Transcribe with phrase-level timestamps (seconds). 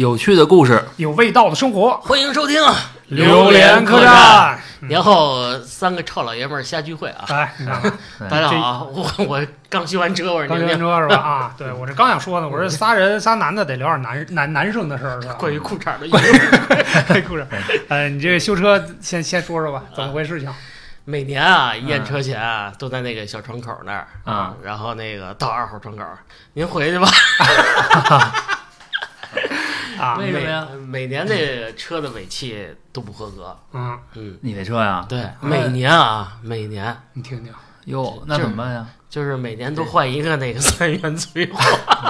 [0.00, 2.58] 有趣的故事，有味道的生活，欢迎收听
[3.08, 4.58] 榴莲客栈。
[4.88, 7.26] 年后三个臭老爷们儿瞎聚会啊！
[7.28, 7.52] 哎，
[8.30, 11.16] 大家好啊，我 我刚修完车， 我是刚学宁宁，车是吧？
[11.16, 15.34] 啊，对我这刚想说呢，我说仨人仨男的得聊点男男男生的事儿是吧？
[15.34, 17.20] 关于裤衩的意思。
[17.28, 17.46] 故事，
[17.90, 20.50] 呃，你这个修车先先说说吧，怎么回事情？
[21.04, 26.02] 每年啊，验车前啊，都在那个小窗口那儿啊，然后那个到二号窗口，
[26.54, 27.06] 您回去吧。
[30.00, 30.66] 啊，为什么呀？
[30.88, 33.56] 每年这车的尾气都不合格。
[33.72, 35.04] 嗯，嗯，你那车呀？
[35.08, 37.52] 对，每年啊，每年你听听，
[37.84, 38.86] 哟，那怎么办呀？
[39.10, 41.60] 就是每年都换一个那个三元催化。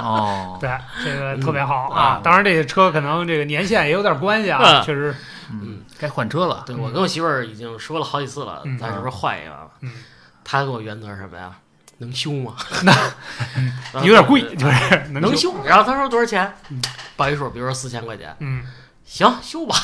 [0.01, 0.69] 哦， 对，
[1.03, 2.01] 这个特别好嗯啊。
[2.03, 5.15] 啊当然，这个车可能这个年限也有点关系啊，嗯确实，
[5.51, 6.63] 嗯，该换车了。
[6.67, 9.51] 对我跟我媳妇儿已经说了好几次了嗯，咱是不是换一个？
[9.81, 9.91] 嗯，
[10.43, 11.51] 她给我原则是什么呀？
[12.01, 12.55] 能修吗？
[12.83, 15.53] 那有点贵，就是能修。
[15.63, 16.81] 然后他说多少钱嗯？
[17.15, 18.63] 报一数，比如说四千块钱，嗯，
[19.05, 19.75] 行，修吧。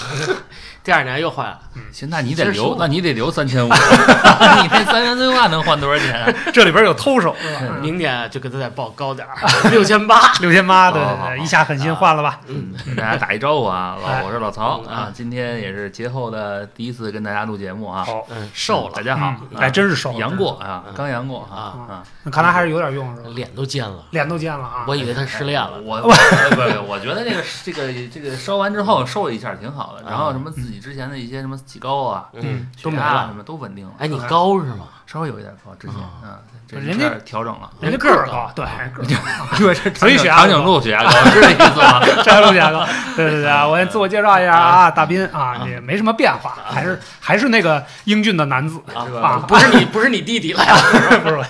[0.87, 1.59] 第二年又换了，
[1.91, 3.67] 行，那你得留那你得留三千五。
[3.67, 6.33] 你那三元催化能换多少钱？
[6.53, 7.59] 这里边有偷手是吧？
[7.61, 9.35] 嗯明年就给他再报高点儿，
[9.69, 10.31] 六千八。
[10.39, 12.39] 六千八，对对对，一下狠心换了吧？
[12.47, 18.05] 嗯，给大家打一招呼啊，哎老我是老曹嗯啊，今天也是节后的第一次跟大家录节目啊。
[18.05, 23.29] 好，嗯，瘦了，大家好嗯，啊哎，真是瘦了，阳过啊嗯，刚阳过啊啊，看来还是有点用是吧？
[23.35, 24.05] 脸都尖了。
[24.11, 24.85] 脸都尖了啊！
[24.87, 25.73] 我以为他失恋了。
[25.83, 33.03] 我我不不，我觉得这个这个这个烧完之后瘦一下挺好的，然后什么自己之前的一些什么起高啊、嗯，血都没了。
[33.03, 34.87] 压啊什么都稳定了，哎，你高是吗？
[35.05, 37.69] 稍微有一点高，之前啊嗯，这人家调整了。
[37.79, 42.01] 人家个儿高，对，个儿高对， 这所以血压 长颈鹿血压高是这意思吗？
[42.23, 50.75] 山路价高，对对对，我先自我介绍一下啊，大斌啊，也没什么变化，还是还是那个英俊的男子啊是吧啊，不是你，不是你弟弟了呀？
[51.23, 51.45] 不是我，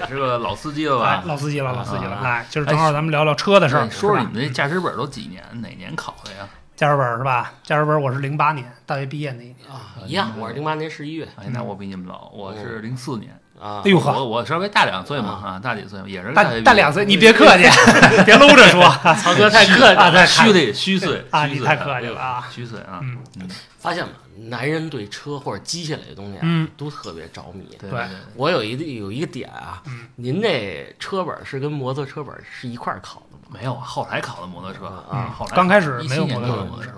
[0.00, 1.22] 也是个老司机了哎吧？
[1.26, 5.42] 老司机了，老司机了，啊哎，就是正好咱们聊聊车的事儿，对说你们这驾驶本都几年？
[5.60, 6.48] 哪年考的呀？
[6.82, 7.52] 驾驶本是吧？
[7.62, 11.28] 驾驶本我是零八年大学毕业那一年，啊，一样，我是零八年十一月。
[11.36, 13.82] 哎，那我比你们老，我是零四年，啊。
[13.84, 13.88] 哎。
[13.88, 16.62] 呦呵，我我稍微大两岁嘛啊，大几岁，也是大学毕业。
[16.62, 17.62] 大两岁，你别客气，
[18.26, 18.82] 别搂着说。
[19.14, 19.94] 曹哥太客
[20.26, 20.26] 气。
[20.26, 23.16] 虚的虚岁啊，虚岁你太客气了啊，虚岁啊，嗯。
[23.38, 24.10] 嗯，发现吗？
[24.48, 27.64] 男人对车或者机械类的东西啊，嗯，都特别着迷。
[27.78, 27.88] 对
[28.34, 30.08] 我有一有一个点啊，嗯。
[30.16, 33.22] 您那车本是跟摩托车本是一块儿考？
[33.52, 36.90] 没有，后来考的摩托车嗯啊，后来刚开始17没有年摩托车考的摩托车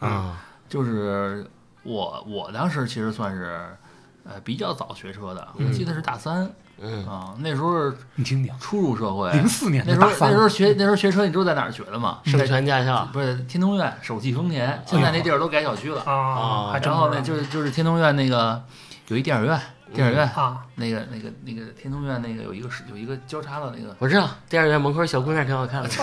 [0.00, 0.36] 啊，啊，
[0.68, 1.46] 就是
[1.82, 3.76] 我我当时其实算是
[4.24, 6.50] 呃比较早学车的，我嗯记得是大三
[6.82, 12.20] 嗯，啊，那时候你听听，初入社会，零四年那时候那时，候学那时候学车，你知道在哪儿学的吗？
[12.24, 16.02] 圣泉驾校不是天通苑首汽丰田，现在那地儿都改小区了。
[16.02, 18.62] 啊，啊还真然后呢，就是就是天通苑那个
[19.08, 19.60] 有一电影院，
[19.94, 25.88] 电影院啊，那个那个那个天通苑那个有一个是有一个交叉的那个我知道电影院门口小姑娘挺好看的。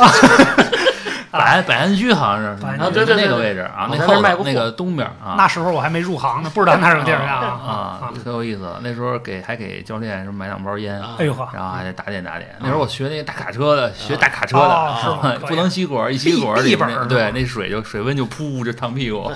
[1.30, 5.36] 百安百安居好像是百安居那啊对对对那个位置啊，那后头那个东边啊。
[5.38, 7.70] 那时候我还没入行呢，不知道那是有电影院啊啊
[8.02, 8.80] 啊，可有意思了。
[8.82, 12.56] 那时候给还给教练什么买两包烟，啊哎呦呵，然后还得打点打点。
[12.60, 16.76] 那时候我学那个大卡车的，学大卡车的是吗的， 不能吸管，一吸管里
[17.10, 19.30] 对那水就水温就噗就烫屁股，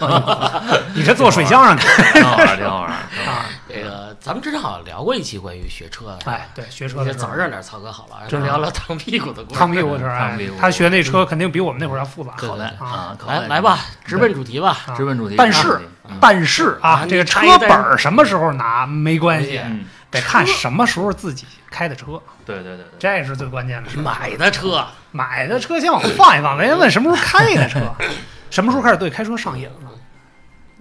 [0.95, 2.91] 你这坐水箱上看挺好玩，挺好玩。
[4.21, 9.59] 咱们之前好像聊过一期关于学车的，哎，对，学车的早认点曹哥好了，就聊聊烫屁股的故事。
[9.59, 12.31] 烫屁股的事儿，他学那车肯定比我们那会儿要复杂。
[12.37, 14.77] 好的啊来来吧，直奔主题吧。
[14.85, 14.93] 啊。
[14.95, 15.35] 直奔主题。
[15.35, 23.97] 但是嗯但是啊啊，这个车本儿什么时候拿没关系，嗯，得看什么时候自己开的车，对对对对，这是最关键的事。
[23.97, 27.79] 买的车，买的车先往后放一放，没人问什么时候开的车，
[28.51, 29.90] 什么时候开始对开车上瘾了？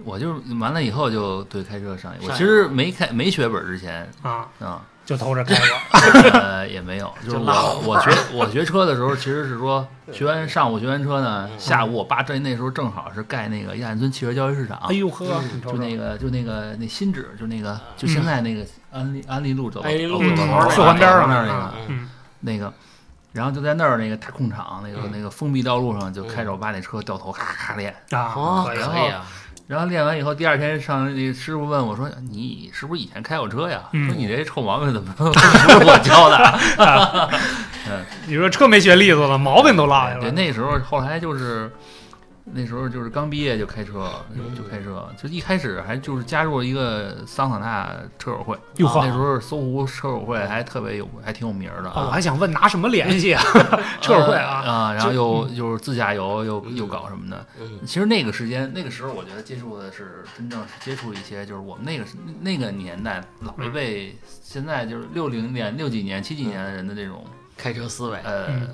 [0.05, 2.27] 我就完了以后就对开车上瘾。
[2.27, 6.31] 我其实没开没学本之前啊，啊，就偷着开过。
[6.39, 21.73] 呃也没有， 就是就我我学我学车的时候，其实是说 学完上午学完车呢，下午我爸这那时候正好是盖那个亚运村汽车交易市场哎，呦呵，就那个就那个那新址，就那个就现在那个安利安利路走四环边上那儿那个
[22.39, 22.73] 那个。
[23.33, 29.25] 然后就在那儿那个大空场，那个嗯那个封闭道路上，就开着我爸那车掉头咔咔练，啊，可以啊，
[29.71, 33.83] 然后练完以后，第二天上那个师傅问我说：“你是不是以前开过车呀？
[33.93, 35.29] 嗯说你这臭毛病怎么不是
[35.85, 36.59] 我教的
[37.89, 40.31] 嗯你说车没学利索了，毛病都？”落下对，了。
[40.33, 41.71] 那时候后来就是
[42.45, 44.55] 那时候就是刚毕业就开车，嗯。
[44.55, 47.89] 就开车，就一开始还就是加入了一个桑塔纳
[48.19, 53.41] 车友会，那时候搜狐车友会还特别有还挺有名儿的哦，我还想问拿什么联系啊？
[54.01, 57.45] 车友会呃啊，啊，然后又又自驾游又又搞什么的。
[57.59, 57.79] 嗯。
[57.85, 62.05] 其实那个时间，那个时候，我觉得接触的是真正是接触一些，就是我们那个
[62.41, 67.23] 那个年代老一辈，现在就是六零年、六几年、七几年的人的这种
[67.57, 68.69] 开车思维，呃嗯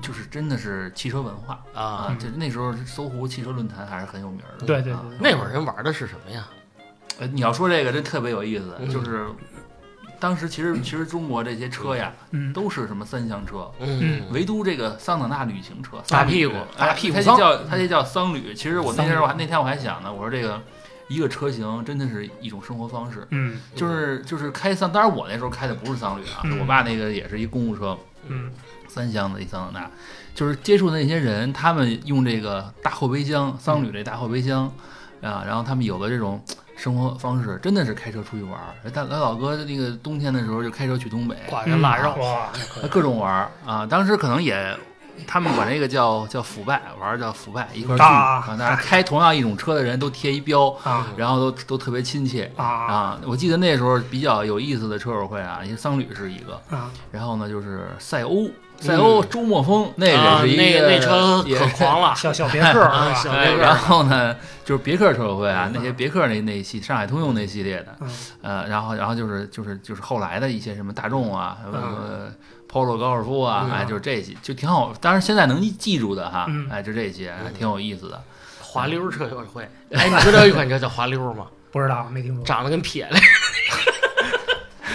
[0.00, 1.62] 就是真的是汽车文化。
[1.74, 4.66] 啊，啊，就那时候搜狐汽车论坛还是很有名的。
[4.66, 5.04] 对对啊。
[5.08, 6.46] 对那会儿人玩的是什么呀？
[7.18, 8.88] 呃，你要说这个这特别有意思，嗯。
[8.90, 9.26] 就是
[10.18, 12.52] 当时其实其实中国这些车呀，嗯。
[12.52, 16.54] 都是什么三厢车，嗯，唯独这个桑塔纳旅行车，大屁股。
[16.76, 18.54] 哎大屁股桑它就叫它就叫桑旅。
[18.54, 20.60] 其实我那天我还那天我还想呢，我说这个
[21.08, 23.60] 一个车型真的是一种生活方式，嗯。
[23.74, 26.58] 就是就是开桑，当然我那时候开的不是桑旅啊，嗯。
[26.60, 27.98] 我爸那个也是一公务车，
[28.28, 28.50] 嗯
[28.90, 29.90] 三厢的一桑塔纳，
[30.34, 34.64] 就是接触的那些人，他们用这个大后备箱，桑旅这大后备箱
[35.22, 36.42] 啊，然后他们有的这种
[36.76, 38.74] 生活方式，真的是开车出去玩儿。
[38.92, 42.48] 但咱老哥那个冬天的时候就开车去东北，挂着腊肉，哇，
[42.82, 43.86] 那各种玩儿啊。
[43.86, 44.76] 当时可能也。
[45.26, 48.44] 他们管这个叫叫腐败，玩儿叫腐败，一块儿去啊啊。
[48.48, 51.06] 当然，开同样一种车的人都贴一标，啊。
[51.16, 52.64] 然后都都特别亲切啊。
[52.64, 53.20] 啊。
[53.26, 56.90] 我记得那时候比较有意思的车友会啊，一桑旅是一个，啊。
[57.10, 63.56] 然后呢，就是赛欧，赛欧周末风那啊个是一个、那车也可狂了， 小小别克 啊小别克。
[63.56, 64.34] 然后呢，
[64.64, 65.72] 就是别克车友会啊，嗯。
[65.74, 68.10] 那些别克那那系上海通用那系列的，嗯。
[68.42, 71.72] 呃，然后然后就是就是就是后来的一些什么大众啊，嗯。
[71.72, 72.32] 呃
[72.70, 74.92] ，Polo 高尔夫啊，嗯哎，就是这些，就挺好。
[75.00, 78.22] 当然现在能记住的哈嗯，哎，就这些，还挺有意思的。
[78.60, 79.68] 滑溜车友会。
[79.90, 81.46] 哎，你知道有一款车叫滑溜吗？
[81.72, 82.44] 不知道没听说。
[82.44, 83.16] 长得跟撇的，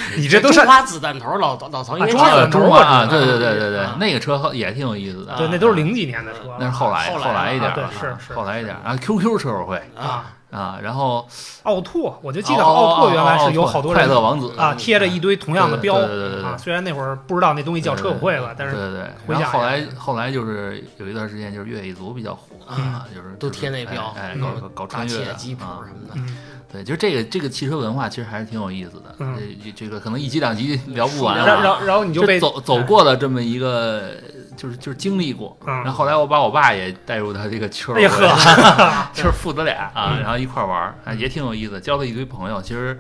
[0.17, 5.33] 你这都是花子弹头，老老曹应该中华见过子弹头中华啊，对对对对对啊，那个车也挺有意思的。
[5.33, 6.39] 啊对，那都是零几年的车。
[6.59, 8.75] 那是后来后来一点了，是是后来一点。
[8.83, 11.27] 然后 QQ 车友会啊，啊，然后
[11.63, 26.37] 奥拓，我就记得奥拓原来是有好多快人乐王子啊贴着一堆同样的标对对对虽然那会儿不知道那东西叫车友会了，但是对对对，回想然后后来后来就是有一段时间就是越野族比较火啊就是都贴那标哎，搞搞穿越吉普啊什么的，嗯
[26.75, 34.11] 对，就这个这个汽车文化其实还是挺有意思的，嗯这这个可能一集两集聊不完啊，然后然后你就被走走过的这么一个。
[34.57, 42.61] 就是就是经历过，嗯然后后来我把我爸也带入他这个圈儿哎呀会，呵， 就是父子俩啊，嗯然后一块儿玩儿，啊，也挺有意思，交了一堆朋友。
[42.61, 42.97] 其实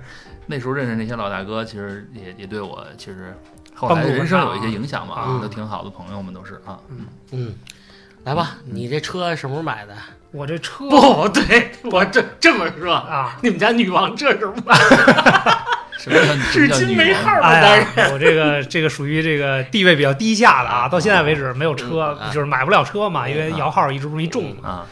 [0.47, 3.33] 那时候认识那些老大哥，其实也也对我其实
[3.73, 6.77] 后来人生有一些影响嘛，嗯都挺好的朋友们都是啊。
[7.31, 7.55] 嗯，
[8.25, 9.95] 来吧，你这车什么时候买的？
[10.35, 14.75] 我这车不对，我这这么说，啊，你们家女王这时候买，
[15.97, 16.19] 什么
[16.51, 24.85] 至今没号儿的哎单呀，我这个这个属于这个地位比较低下的啊，到现在为止没有车嗯，就是买不了车嘛，因为摇号一直容易中啊？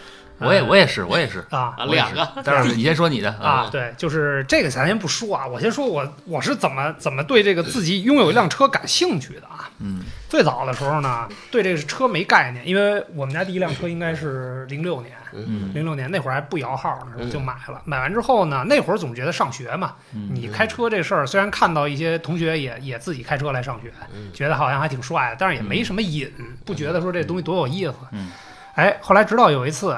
[0.45, 9.69] 我也我也是我也是，啊两个，但是你先说你的啊，对，就是这个咱先不说啊，我先说我我是怎么怎么对这个自己拥有一辆车感兴趣的啊。
[9.79, 17.79] 嗯最早的时候呢，对这个车没概念，因为我们家第一辆车应该是零六年，嗯零六年那会儿还不摇号呢，嗯就买了。
[17.85, 26.31] 买完之后呢，那会儿总觉得上学嘛，嗯，你开车这事儿，虽然看到一些同学也也自己开车来上学，嗯觉得好像还挺帅的，但是也没什么瘾，
[26.65, 27.93] 不觉得说这东西多有意思。
[28.11, 28.31] 嗯
[28.73, 29.95] 哎，后来直到有一次，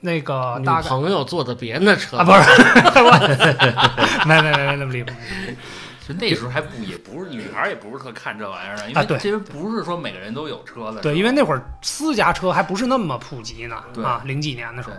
[0.00, 2.38] 那个女大概朋友坐的别人的车啊，不是，
[3.00, 3.10] 我
[4.26, 5.12] 没没没没那么离谱。
[6.00, 11.00] 其实那时候还不也不是女孩也不是特看这玩意儿的，因啊对为其实不是说每个人都有车的。
[11.00, 14.94] 对，因为那会儿私家车还不是那么普及呢，对啊，零几年的时候。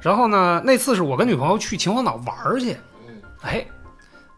[0.00, 3.64] 然后呢，那次是我跟女朋友去秦皇岛玩儿去，嗯哎，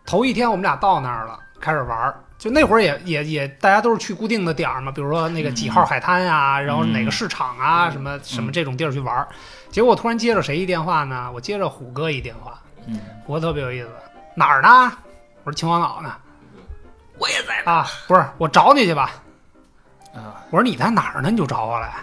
[0.04, 2.20] 头一天我们俩到那儿了，开始玩儿。
[2.36, 9.28] 就那会儿也也也，大家都是去固定的点儿嘛，比如说那个几号海滩呀、然后哪个市场啊，什么什么这种地儿去玩儿。
[9.72, 11.30] 结果我突然接着谁一电话呢？
[11.34, 13.88] 我接着虎哥一电话，嗯虎哥特别有意思，
[14.34, 14.92] 哪儿呢？
[15.44, 16.14] 我说秦皇岛呢。
[17.18, 19.12] 我也在啊，不是，我找你去吧。
[20.14, 21.30] 啊，我说你在哪儿呢？
[21.30, 21.94] 你就找我来。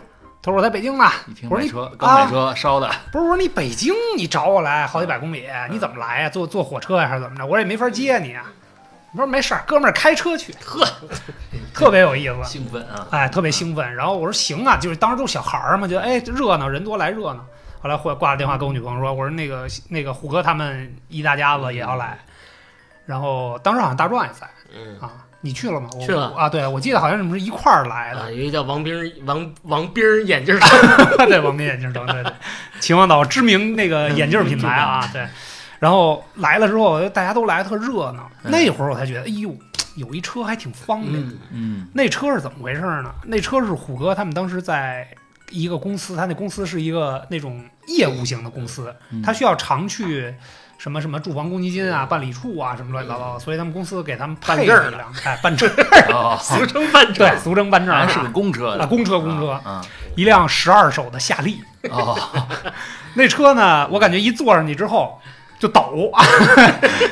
[0.42, 1.06] 他说我在北京呢。
[1.28, 6.30] 一听我说你买车刚买车烧的，不是，我说你北京你找我来好几百公里，你怎么来呀？
[6.30, 7.46] 坐坐火车呀，还是怎么着？
[7.46, 8.46] 我也没法接你啊。
[9.12, 10.88] 我说没事儿，哥们儿开车去，呵，
[11.74, 13.08] 特别有意思，兴奋啊！
[13.12, 13.96] 哎，特别兴奋。
[13.96, 17.46] 然后我说行啊，就是当时都是小孩儿嘛，觉得哎热闹，人多来热闹。
[17.82, 22.18] 后来挂挂了电话跟我女朋友说，我说那个那个虎哥他们一大家子也要来，
[23.06, 25.90] 然后当时好像大壮也在嗯啊，你去了吗？
[25.96, 30.60] 我去了啊，对，我记得好像你们是一块儿来的啊，，有一个叫王兵王王兵眼镜儿
[31.26, 32.34] 对，王斌眼镜城，对对，
[32.80, 35.28] 秦皇岛知名那个眼镜品牌啊，对。
[35.80, 38.30] 然后来了之后，大家都来特热闹。
[38.44, 39.56] 嗯那会儿我才觉得，哎呦，
[39.96, 41.16] 有一车还挺方便。
[41.22, 43.10] 嗯嗯那车是怎么回事呢？
[43.24, 45.08] 那车是虎哥他们当时在
[45.50, 49.22] 一个公司，他那公司是一个那种业务型的公司，嗯。
[49.22, 50.34] 他需要常去
[50.78, 55.70] 什么什么住房公积金啊、办理处啊什么乱七八糟的，所以他们公司给他们配了一辆，哎，办证，
[56.14, 58.84] 哦， 俗称办对，证，俗称办证是个公车的。
[58.84, 61.62] 啊，公车公车，啊一辆十二手的夏利。
[61.90, 62.18] 哦，
[63.16, 65.20] 那车呢，我感觉一坐上去之后
[65.60, 66.12] 就抖，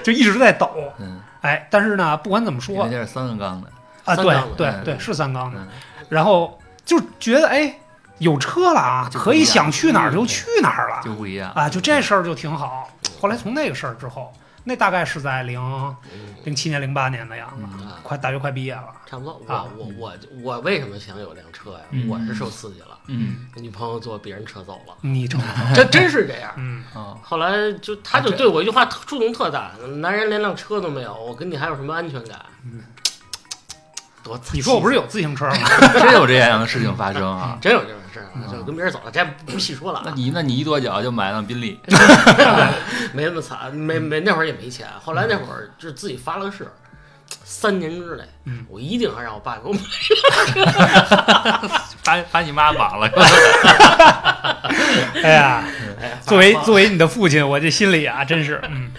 [0.04, 0.70] 就一直在抖。
[1.00, 3.68] 嗯，哎，但是呢，不管怎么说因为这是三个缸的，
[4.06, 4.26] 啊，对
[4.56, 4.84] 对嗯。
[4.84, 5.60] 对，是三缸的。
[5.60, 5.68] 嗯。
[6.10, 7.74] 然后就觉得哎
[8.20, 12.90] 有车了啊，可以想去哪儿就去哪儿了就不一样啊，就这事儿就挺好。
[13.20, 14.34] 后来从那个事儿之后，
[14.64, 15.60] 那大概是在零
[16.44, 18.88] 零七年零八年的样子，嗯啊，快大学快毕业了。
[19.06, 19.32] 差不多。
[19.48, 22.08] 啊我我我我为什么想有辆车呀嗯？
[22.10, 25.38] 我是受刺激了，嗯女朋友坐别人车走了，你这，
[25.74, 26.52] 这真是这样。
[26.58, 32.38] 嗯，啊后来就他就对我一句话特触动特大，男人连辆车都没有，我跟你还有什么安全感？
[34.28, 34.40] 多！
[34.54, 35.56] 你说我不是有自行车吗？
[35.94, 37.58] 真有这样的事情发生啊！
[37.62, 41.80] 真有这种事儿啊，就跟别人走了，这不细说了啊，那你那你一跺脚就买辆宾利，
[43.14, 46.68] 没那么惨，没没那会儿也没钱，后来那会儿就自己发了个誓，
[47.50, 48.66] 三年之内，嗯。
[48.70, 49.80] 我一定还让我爸给我买。
[52.04, 53.08] 把把你妈绑了，
[55.24, 55.64] 哎呀，
[56.00, 58.92] 哎呀，作为作为你的父亲，我这心里啊，真是，嗯。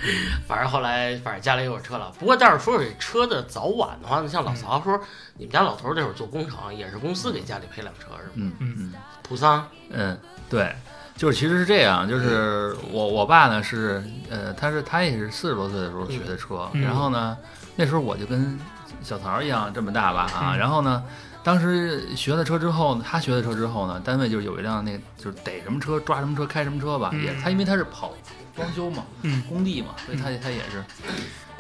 [0.47, 4.99] 反正后来反正家里有车了，不过但是说这车的早晚的话呢，像老曹说，
[5.37, 8.51] 你们家老头儿那会儿做工程，也是公司给家里配辆车是吗？
[8.61, 8.93] 嗯嗯。
[9.23, 10.75] 普桑，嗯，对，
[11.17, 16.81] 就是其实是这样，就是我我爸呢是呃，他是他也是四十多岁的时候学的车，嗯。
[16.83, 17.37] 然后呢
[17.79, 18.59] 那时候我就跟
[19.03, 21.03] 小曹一样这么大吧啊，嗯然后呢。
[21.45, 28.13] 当时学了车之后，他学了车之后呢，单位就有一辆那个就是逮什么车抓什么车开什么车吧，嗯也他因为他是跑
[28.55, 30.85] 装修嘛，嗯工地嘛，所以他他也是，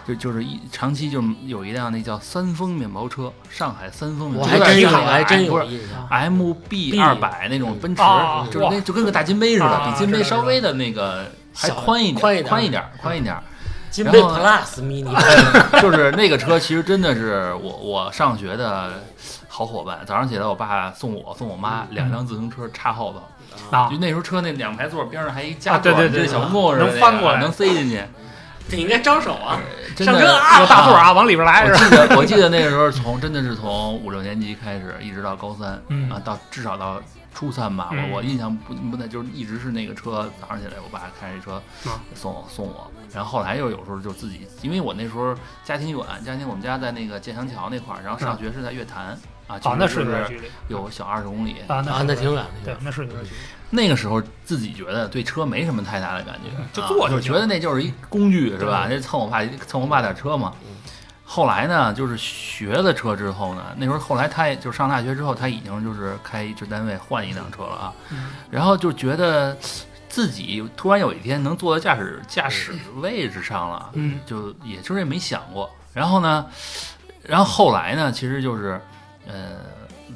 [0.06, 5.80] 就就是一长期就有一辆那叫三丰面包车，上海三丰面包车，我还真有，还真有印。
[6.10, 13.42] M B 二百那种奔驰，啊就是那就跟个大金杯似的，啊比金杯稍微的那个还宽一点，宽一点宽一点，宽一点。
[13.90, 19.02] 金杯 Plus mini，就是那个车，其实真的是我我上学的
[19.48, 20.00] 好伙伴。
[20.06, 28.02] 早上起来，我爸送我送我妈两辆自行车插后头，啊就，那时候车那两排座边上还一夹啊对座，对对小公共似的，能翻过来能塞进去。
[28.70, 29.58] 这应该招手啊！
[29.96, 31.88] 上车啊有大座啊， 往里边来我是吧？
[31.88, 37.00] 记得我记得那个时候从真的是从五六年级开始，一直到高三，嗯啊，到至少到
[37.38, 41.52] 初三吧，嗯我我印象不不太就是一直是那个车，早上起来我爸开着车
[41.88, 49.16] 啊送我送我，然后后来又有时候就自己，因为我那时候家庭远，家庭我们家在那个建祥桥那块儿，然后上学是在月坛
[49.46, 53.36] 啊，啊，那是距离有小二十公里，啊，啊，是那挺远的，对，那是有点距离。
[53.70, 58.88] 那个时候自己觉得对车没什么太大的感觉，啊就坐就觉得那就是一工具是吧？
[58.90, 60.74] 那蹭我爸蹭我爸点车嘛嗯。
[61.30, 69.54] 后来呢，就是学了车之后呢，那时候后来他也就上大学之后，他已经就是开一支单位换一辆车了啊，嗯然后就觉得
[70.08, 75.70] 自己突然有一天能坐在驾驶驾驶位置上了，嗯就也就是也没想过。
[75.92, 76.46] 然后呢，
[77.22, 78.80] 然后后来呢，其实就是，
[79.26, 79.58] 呃，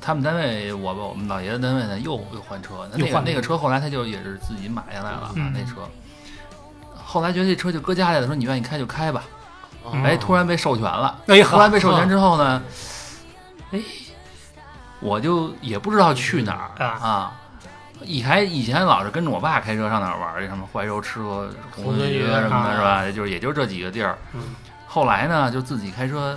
[0.00, 5.82] 他们单位我我们老爷子单位呢又又换车，那那个那个车后来他就也是自己买下来了，嗯把那车。
[6.96, 9.22] 后来觉得这车就搁家里了，说你愿意开就开吧。
[9.82, 9.92] 哦。
[10.04, 12.62] 哎，突然被授权了，哎突然被授权之后呢，
[13.72, 13.80] 哎，
[15.00, 16.88] 我就也不知道去哪儿啊。
[17.02, 17.32] 啊。
[18.04, 22.68] 以前以前老是跟着我爸开车上哪儿玩儿去，什么怀柔吃个红鳟鱼什么啊。
[22.68, 23.10] 的，是吧？
[23.12, 24.18] 就是也就这几个地儿。
[24.32, 24.40] 嗯。
[24.88, 26.36] 后来呢，就自己开车，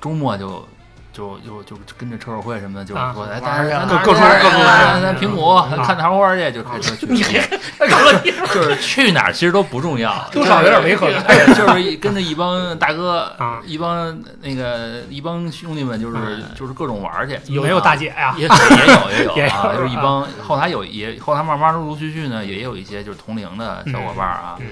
[0.00, 0.66] 周末就
[1.12, 8.32] 就就就就跟着车友会什么的，就是啊说，哎，玩咱咱各处各处咱玩咱平谷咱看桃花去，就开车 去。
[8.54, 17.38] 就是去哪儿其实都不重要，多少有点违和感哎，就是跟着一帮大哥啊，一帮那个一帮兄弟们，就是嗯就是各种玩儿去。
[17.60, 18.34] 没有大姐呀？
[18.38, 24.66] 也也有也有也有啊， 就是一啊帮后台有也后台慢慢陆陆续续呢，也有一些就是同龄的小伙伴儿啊，嗯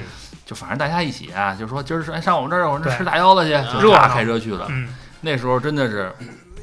[0.47, 4.67] 就反正大家一起啊，就说今儿是哎上我们这儿我们这儿吃大腰子去，就开车去了。
[4.71, 4.89] 嗯
[5.21, 6.13] 那时候真的是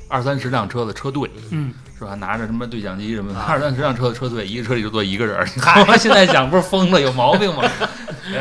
[0.07, 2.13] 二三十辆车的车队，嗯，是吧？
[2.15, 5.45] 拿着什么对讲机什么的，啊二三十辆车的车队，一个车里就坐一个人儿。
[5.97, 7.63] 现在想不是疯了，有毛病吗？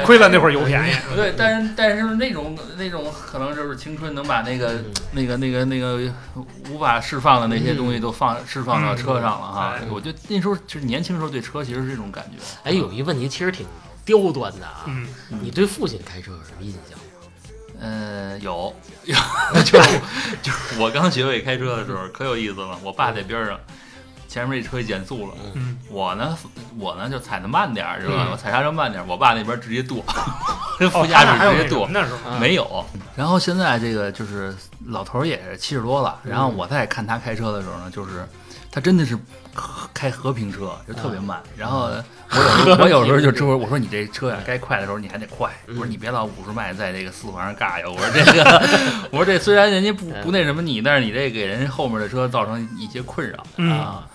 [0.04, 0.96] 亏了那会儿油便宜。
[1.14, 5.98] 对，但是但是那种那种可能就是青春能把那个嗯那个那个那个
[6.70, 9.74] 无法释放的那些东西都放释放到车上了哈。
[9.82, 12.42] 嗯我觉得那时候就是年轻时候对车其实是这种感觉。
[12.62, 13.66] 哎，有一个问题其实挺
[14.06, 15.06] 刁钻的啊，嗯
[15.42, 16.98] 你对父亲开车有什么印象？
[17.80, 19.14] 呃，有，有，
[19.64, 20.00] 就是
[20.42, 23.58] 就是我刚学会开车的时候可有意思了，我爸在边上，
[24.28, 26.36] 前面这车减速了，嗯，我呢
[26.78, 28.14] 我呢就踩的慢点儿是吧？
[28.26, 32.16] 嗯我踩刹车慢点儿，我爸那边直接跺，哦 副驾驶直接跺那什么。
[32.16, 32.30] 呢是吧？
[32.30, 32.84] 啊没有。
[33.16, 34.54] 然后现在这个就是
[34.86, 38.26] 老头儿也是七十多了，然后嗯我在看他开车的时候呢，就是
[38.70, 39.16] 他真的是
[39.94, 41.40] 开和平车，就特别慢。
[41.56, 41.90] 然后
[42.30, 47.92] 我有时候 我有时候就说，我说你这车呀，该快的时候你还得快，我说你别老五十迈在这个四环上尬悠。
[47.92, 48.62] 我说这个，
[49.12, 54.06] 我说这虽然人家不不那什么你，但是你这给人后面的车造成一些困扰嗯啊。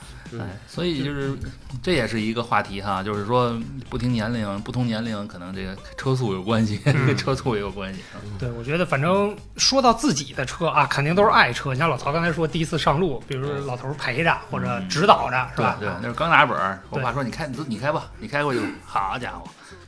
[0.68, 1.34] 所以就是
[1.82, 3.58] 这也是一个话题哈，就是说
[3.90, 8.02] 不同年龄，不同年龄可能这个车速有关系，嗯跟 车速也有关系。
[8.38, 11.74] 对，我觉得反正说到自己的车啊，肯定都是爱车。
[11.74, 15.78] 你像老曹刚才说，第一次上路，比如说老头儿陪着或者指导着，是吧？
[15.80, 19.44] 对对，那是刚拿本儿，我爸说你开你你开吧，你开过去吧，好家伙，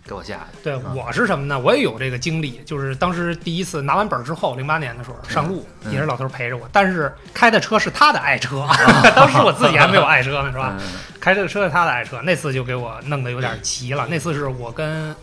[0.06, 0.48] 给我吓的。
[0.64, 1.60] 对，我是什么呢？
[1.60, 8.68] 我也有这个经历，就是当时第一次拿完本儿之后，零八年的时候上路，嗯也是老头儿陪着我，但是开的车是他的爱车，
[9.16, 10.76] 当时我自己还没有爱车呢，是吧？
[10.80, 10.88] 嗯
[11.22, 14.08] 开这个车是他的爱车，那次就给我弄得有点急了。
[14.10, 15.16] 那次是我跟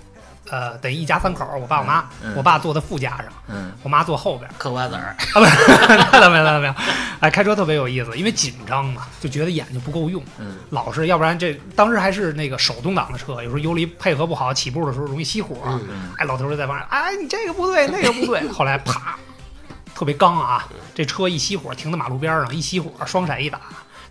[0.50, 4.54] 呃等于一家三口，我爸我妈，嗯我爸坐在副驾上，嗯我妈坐后边儿。
[4.58, 5.52] 嗑瓜子儿，啊，不是，
[6.12, 6.74] 那倒没有，那倒没有。
[7.20, 15.56] 哎，开车特别有意思，因为紧张嘛，就觉得眼睛不够用，嗯老是，要不然这当时还是那个手动挡的车，有时候油离配合不好，起步的时候容易熄火。
[15.66, 18.48] 嗯嗯哎，老头儿就在旁边，哎，你这个不对，那个不对。
[18.48, 19.16] 后来啪，
[19.94, 23.60] 特别刚啊，这车一熄火，停在马路边上，一熄火，双闪一打，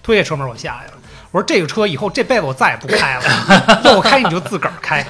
[0.03, 0.97] 推开车门我下去了。
[1.31, 5.05] 我说这个车以后这辈子我再也不开了，要我开你就自个儿开，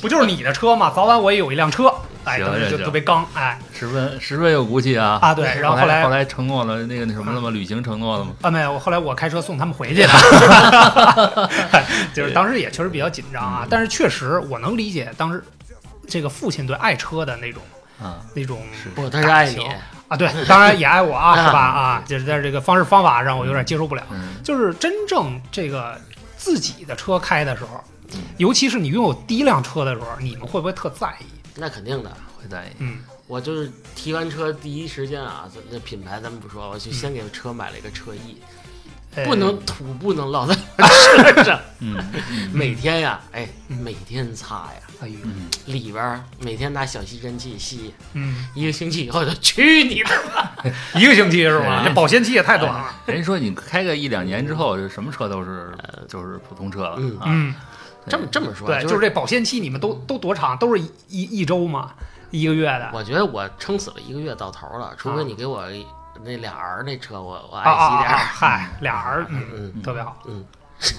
[0.00, 0.92] 不就是你的车吗？
[0.94, 1.92] 早晚我也有一辆车。
[2.24, 5.18] 哎，行当时就特别刚，哎十分十分有骨气啊！
[5.22, 7.48] 啊对，然后后来后来承诺了那个那什么了吗？
[7.48, 8.32] 旅行承诺了吗？
[8.42, 11.50] 啊，没有，我后来我开车送他们回去了，
[12.12, 15.42] 就是当时也确实比较紧张啊，但是确实我能理解当时
[16.06, 17.62] 这个父亲对爱车的那种
[18.02, 18.60] 啊，那种
[18.94, 19.66] 不，他是爱你
[20.08, 21.58] 啊，对，当然也爱我啊， 是吧？
[21.58, 25.98] 啊，就是在这个方式方法让我有点接受不了，嗯就是真正这个
[26.36, 27.82] 自己的车开的时候
[28.14, 31.24] 嗯，尤其是你拥有第一辆车的时候，你们会不会特在意？
[31.54, 32.10] 那肯定的。
[32.40, 32.68] 会在意。
[32.78, 38.57] 嗯，我就是提完车第一时间啊，咱这品牌咱们不说，我就先给车买了一个车衣，呃
[39.24, 40.54] 不能土不能落在
[41.34, 41.96] 车上，嗯
[42.30, 50.56] 嗯每天呀，哎，嗯每天擦呀，哎呦，嗯，里边儿每天拿小吸尘器吸，嗯，一个星期以后就去你的吧！
[50.94, 51.80] 一个星期是吗？
[51.80, 52.90] 哎这保鲜期也太短了。
[53.06, 55.72] 人家说你开个一两年之后，就什么车都是
[56.08, 57.24] 就是普通车了嗯啊。
[57.26, 57.54] 嗯，
[58.08, 60.56] 这么这么说，对，就就是这保鲜期，你们都都多长？
[60.58, 61.92] 都是一一一周吗？
[62.30, 62.90] 一个月的？
[62.92, 65.64] 我觉得我撑死了一个月到头了，除啊非你给我
[66.24, 68.00] 那俩儿那车，我我啊爱惜啊啊！
[68.02, 70.16] 点儿， 嗨，俩儿，嗯，嗯，特别好。
[70.26, 70.44] 嗯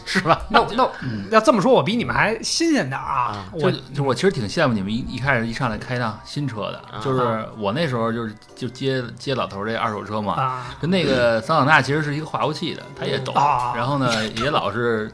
[0.04, 0.42] 是吧？
[0.50, 3.46] 那那嗯要这么说，我比你们还新鲜点儿啊啊！
[3.54, 14.12] 我就就我其实挺羡慕你们一一开始一上来开辆新车的，啊就是我那时候就是就接接老头儿这二手车嘛，啊就那个桑塔纳其实是一个化油器的，他也懂，啊然后呢
[14.44, 15.10] 也老是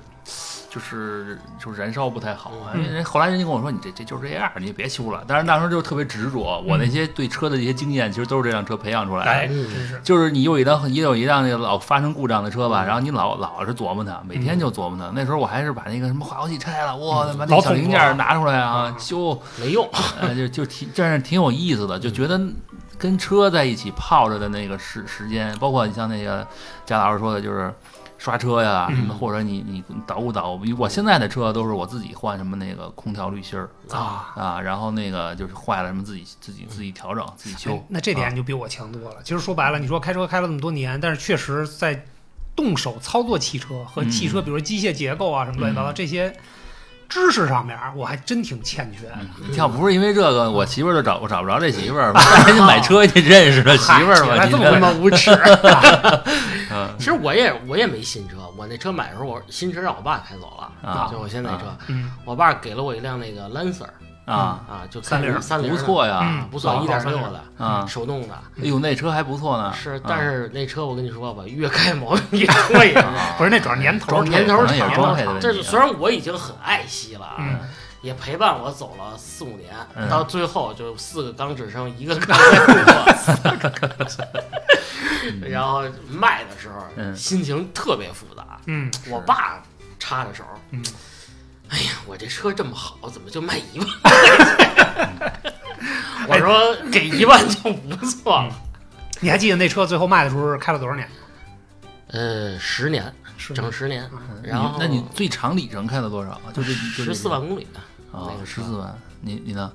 [0.75, 2.71] 就是就是燃烧不太好啊。
[2.73, 5.23] 嗯因为人后来人家跟我说你这这就是这样，你别修了。
[5.25, 9.31] 但是那时候就特别执着，我那些对车的这些经验其实都是这辆车培养出来的。
[9.31, 15.09] 哎，嗯真是就是你有一辆也有一辆那个老发生故障的车吧，嗯然后你老老是琢磨它，每天就琢磨它。
[15.15, 22.39] 那时候我还是把那个什么化油器拆了，我把那老懂小零件拿出来啊嗯修，没用，呃，就就挺这样挺有意思的，就觉得
[22.97, 26.45] 跟车在一起泡着的那个时时间，包括你像那个
[26.85, 27.73] 贾老师说的，就是
[28.25, 30.65] 刷车呀，嗯什么或者你你捣鼓捣鼓。
[30.79, 34.33] 我现在的车都是我自己换什么那个空调滤芯儿啊。
[34.35, 37.81] 啊，然后那个就是坏了什么自己自己自己调整自己修哎。
[37.87, 39.17] 那这点你就比我强多了。
[39.23, 42.03] 其实说白了，你说开车开了那么多年，但是确实在
[42.55, 46.35] 动手操作汽车和汽车，嗯比如机械结构啊什么乱七八糟这些
[47.07, 49.07] 知识上面，我还真挺欠缺
[49.55, 52.11] 要不是因为这个，我媳妇儿就找我找不着这媳妇儿，
[52.47, 54.35] 人家买车去认识的媳妇儿嘛。
[54.35, 55.29] 嗨原来这么无耻！
[56.75, 56.95] 嗯。
[56.97, 61.07] 其实我也我也没新车，我那车买的时候，我新车让我爸开走了，啊。
[61.09, 63.87] 就我现在那车，嗯，我爸给了我一辆那个 Lancer
[64.25, 66.19] 啊，啊，就三菱三菱不错呀。
[66.23, 69.71] 嗯不错，老一点六的啊，手动的，哎呦，那车还不错呢。
[69.73, 72.93] 是啊，但是那车我跟你说吧，越开毛病越多也
[73.37, 75.53] 不是那主要年头儿年头长装配的问题啊。
[75.53, 77.29] 这虽然我已经很爱惜了
[78.01, 80.07] 也陪伴我走了四五年，嗯。
[80.07, 83.89] 到最后就四个缸只剩一个缸在路过，四个缸
[85.41, 88.59] 然后卖的时候嗯心情特别复杂。
[88.65, 89.61] 嗯，我爸
[89.99, 90.83] 插的时候，嗯
[91.69, 93.87] 哎呀，我这车这么好，怎么就卖一万？
[96.27, 98.53] 我说给一万就不错了。
[99.19, 101.07] 你还记得那车最后卖的时候开了多少年？
[102.07, 103.13] 呃，十年，
[103.53, 106.39] 整十年，嗯然后你那你最长里程开了多少？
[106.53, 107.67] 就是十四万公里，
[108.11, 108.95] 啊那，个十四万。
[109.21, 109.71] 你你呢？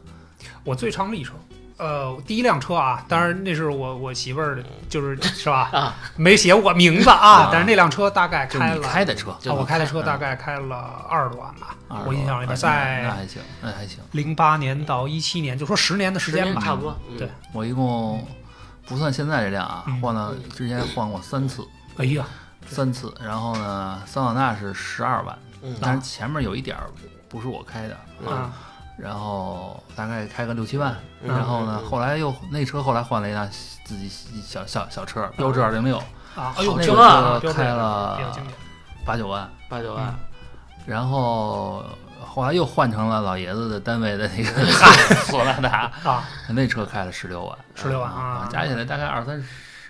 [0.65, 1.35] 我最长里程。
[1.81, 5.71] 呃，第一辆车啊，当然那是我我媳妇儿的，就是是吧？
[5.73, 10.77] 啊，没写我名字啊啊，但是那辆车大概开了，开的车，就啊我开的车嗯大概开了
[11.09, 13.99] 二十多万吧，20我印象里边那在那还行，那还行。
[14.13, 16.61] 零八年到一七年，就说十年的时间吧。
[16.61, 16.95] 差不多。
[17.09, 18.23] 嗯对，我一共
[18.87, 21.67] 不算现在这辆啊嗯，换了之前换过三次，
[21.97, 22.25] 哎呀，
[22.67, 23.15] 三次。
[23.25, 26.85] 然后呢，桑塔纳是十二万，嗯但是前面有一点儿
[27.29, 28.53] 不是我开的，嗯啊，
[29.01, 30.95] 然后大概开个六七万。
[31.23, 33.47] 嗯然后呢，嗯后来又那车后来换了一辆
[33.85, 34.09] 自己
[34.43, 35.99] 小小小车，标致二零六，
[36.35, 38.19] 啊，哎呦，那车开了
[39.05, 40.15] 八九万，八九万，
[40.87, 41.85] 然后
[42.25, 44.65] 后来又换成了老爷子的单位的那个
[45.29, 49.45] 索纳塔，啊，那车开了十六万，十六万啊加起来大概二三十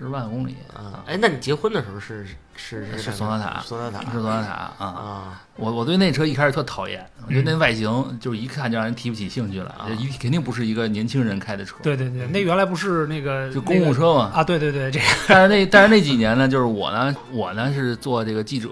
[0.08, 4.86] 万公里，啊，哎，那你结婚的时候是是是索纳塔索纳塔是索纳塔啊。
[4.86, 14.30] 啊，我我对那车一开始特讨厌，我觉得那外形就是一看就让人提不起兴趣来，啊一肯定不是一个年轻人开的车，对对对，那原来不是那个就公务车嘛。
[14.34, 18.70] 啊，对对对，这个但是那但是那几年呢，就是我呢，我呢是做这个记者，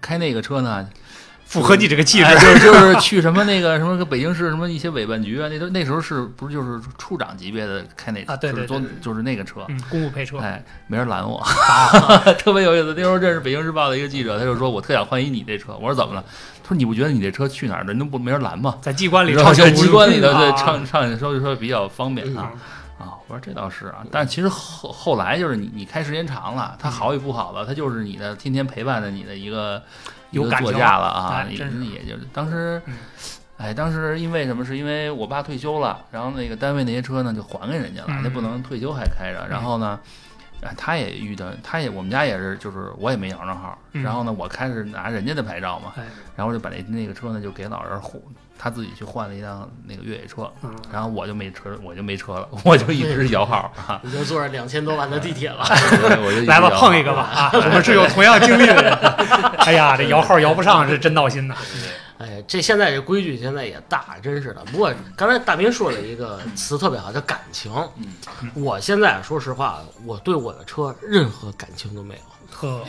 [0.00, 0.88] 开那个车呢，
[1.48, 2.46] 符合你这个气哎质。
[2.46, 11.42] 就是就是去什么那个什么北京市什么一些委办局啊，那都那时候是不是就是处长级别的开那啊对对就是对做就是那个车，嗯，公务配车，哎，没人拦我，
[12.38, 12.92] 特别有意思。
[12.94, 16.22] 那时候认识《北京日报》的一个记者，他就说我特想换一你这车，我说怎么了？
[16.62, 18.76] 他说你不觉得你这车去哪儿人都不没人拦吗？
[18.82, 19.34] 在机关里
[19.74, 22.52] 机关里头对啊上上去说说比较方便啊
[23.00, 23.14] 嗯啊！
[23.26, 29.82] 我说这倒是啊，但其实后后来就是你你开时间长了，它好与不好的，它就是你的天天陪伴着你的一个
[30.30, 32.94] 有感情了驾了啊真是也就是当时嗯。
[33.58, 34.64] 哎，当时因为什么？
[34.64, 39.44] 是因为我爸退休了，然后那个单位那些车呢就还给人家了，嗯那不能退休还开着。
[39.50, 39.98] 然后呢，
[40.62, 43.76] 哎，他也遇到，他也我们家也是，就是我也没摇上号。
[43.94, 46.04] 嗯然后呢，我开始拿人家的牌照嘛，哎，
[46.36, 48.22] 然后就把那那个车呢就给老人换，
[48.58, 55.64] 他自己去换了一辆那个越野车，嗯，然后我就没车，我就没车了， 我就一直摇号 啊，你就坐着两千多万的地铁了。
[56.20, 57.50] 我就来吧，碰一个吧啊！
[57.54, 58.92] 我们是有同样经历的人。
[59.58, 61.54] 哎呀，这摇号摇不上是真闹心呐。
[62.18, 64.64] 哎，这现在这规矩现在也大，真是的。
[64.72, 67.72] 不过刚才大斌说了一个词特别好，叫感情。
[68.00, 72.20] 嗯我现在说实话，我对我的车任何感情都没有，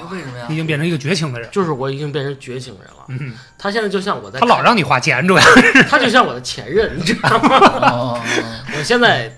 [0.10, 0.56] 为什么呀已？
[0.56, 1.50] 经变成一个绝情的人。
[1.52, 3.06] 就是我已经变成绝情人了。
[3.10, 5.44] 嗯，他现在就像我在，他老让你花钱，主要
[5.90, 8.22] 他就像我的前任，你知道吗？
[8.78, 9.32] 我现在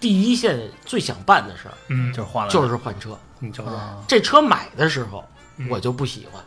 [0.00, 3.18] 第一线最想办的事儿嗯，就是换了，就是换车。
[3.38, 5.24] 你知道吗这车买的时候
[5.56, 6.40] 嗯我就不喜欢，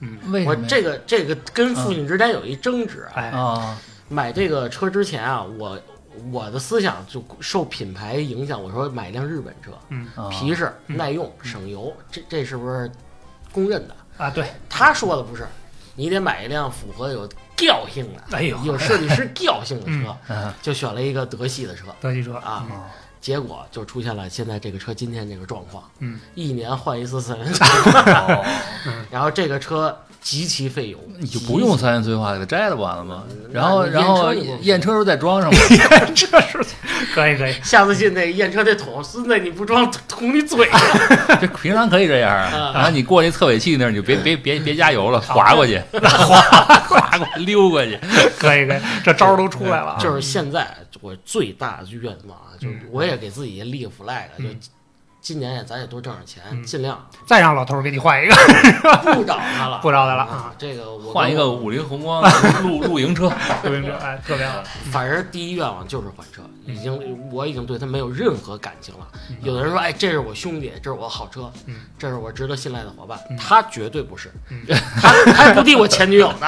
[0.00, 3.12] 嗯，为什么这个这个跟父亲之间有一争执啊。
[3.14, 5.80] 哎，啊，买这个车之前啊，我
[6.32, 9.72] 我的思想就受品牌影响，我说买辆日本车，
[10.30, 10.96] 皮实嗯。
[10.96, 12.90] 耐用省油，这这是不是
[13.52, 13.96] 公认的？
[14.16, 15.46] 啊，对，他说的不是，
[15.94, 20.52] 你得买一辆符合有调性的、哎呦，有设计师调性的车，嗯。
[20.62, 21.86] 就选了一个德系的车。
[22.00, 22.36] 德系车。
[22.36, 22.66] 啊。
[22.70, 22.84] 哦
[23.24, 27.64] 结果就出现了现在这个车今天这个状况，嗯，一年换一次四轮车。
[29.10, 33.24] 然后这个车极其费油，你就不用三元催化给它摘了不完了吗？
[33.28, 34.32] 嗯然后然后
[34.62, 35.56] 验车时候再装上吧。
[35.70, 36.64] 验车时候
[37.14, 40.80] 可以可以， 下次进那个验车这桶，孙子你不装捅你嘴上。
[41.40, 46.40] 这平常可以这样啊，啊然后你过那测尾气那儿，你就别别别别加油了，滑过去，滑
[46.80, 47.96] 滑过去溜过去。
[48.38, 49.98] 可以可以，这招都出来了啊。
[50.00, 50.66] 就是现在
[51.02, 54.56] 我最大的愿望啊，就我也给自己立个 flag，就嗯
[55.24, 56.62] 今年也咱也多挣点钱，嗯。
[56.62, 57.08] 尽量。
[57.24, 58.34] 再让老头儿给你换一个，
[59.14, 60.52] 不找他了，不找他了啊。
[60.58, 62.22] 这个我换一个五菱宏光
[62.62, 63.32] 露露 营车，
[63.62, 64.62] 露营车哎，特别好。
[64.92, 69.08] 反正第一愿望就是换车，已经我已经对他没有任何感情了。
[69.30, 69.36] 嗯。
[69.40, 73.18] 有的人说，哎，这是我兄弟，这是我好车嗯，这是我值得信赖的伙伴。
[73.30, 74.30] 嗯，他绝对不是。
[74.50, 74.60] 嗯，
[75.00, 76.46] 他还不敌我前女友呢。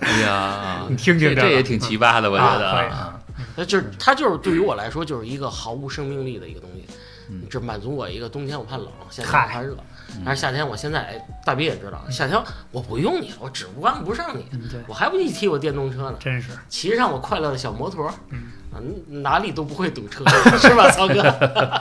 [0.00, 3.14] 哎呀，你听听这这也挺奇葩的，我觉得。
[3.54, 6.84] 那就是他就是对于我来说就是一个毫无生命力的一个东西
[7.28, 9.76] 嗯，这满足我一个冬天我怕冷，夏天我怕热
[10.14, 10.22] 嗯。
[10.24, 14.46] 但是夏天我现在哎，大斌也知道，夏天我不用你了，我指不望不上你，
[14.86, 18.76] 我还不一提我电动车呢，真是，骑上我快乐的小摩托，嗯啊，
[19.08, 20.24] 哪里都不会堵车，
[20.58, 21.14] 是吧，曹哥？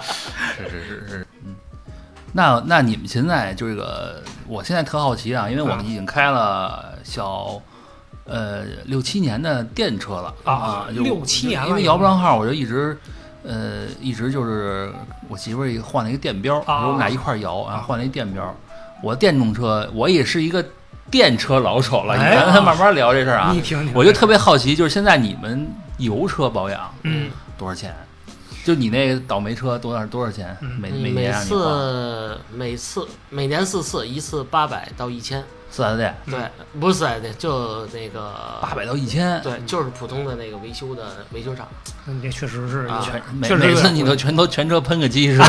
[0.57, 1.55] 是是是是，嗯。
[2.33, 7.59] 那那你们现在就这个，我现在特好奇啊，因为我们已经开了小
[8.25, 12.97] 呃六七年的电车了啊就六七年了因为摇不上号，我就一直
[13.43, 14.91] 呃一直就是
[15.27, 18.55] 我媳妇儿换了一个电标，啊我们俩一块儿摇，然后换了一电标。
[19.03, 20.65] 我电动车，我也是一个
[21.11, 23.61] 电车老手了，哎咱咱慢慢聊这事儿啊你。
[23.61, 27.95] 听听，我就特别好奇，就是现在你们油车保养嗯，多少钱？
[28.65, 30.57] 就你那个倒霉车多少多少钱？
[30.61, 36.15] 嗯每每每年让你花次每次每年四次，一次八百到一千，四 S 店。
[36.25, 41.67] 嗯对，不是四 S 店，就那个八百到一千，对，就是普通的那个维修的维修厂，
[42.05, 45.45] 你这确实是啊全每确实每次你都全都全车喷个机是吧，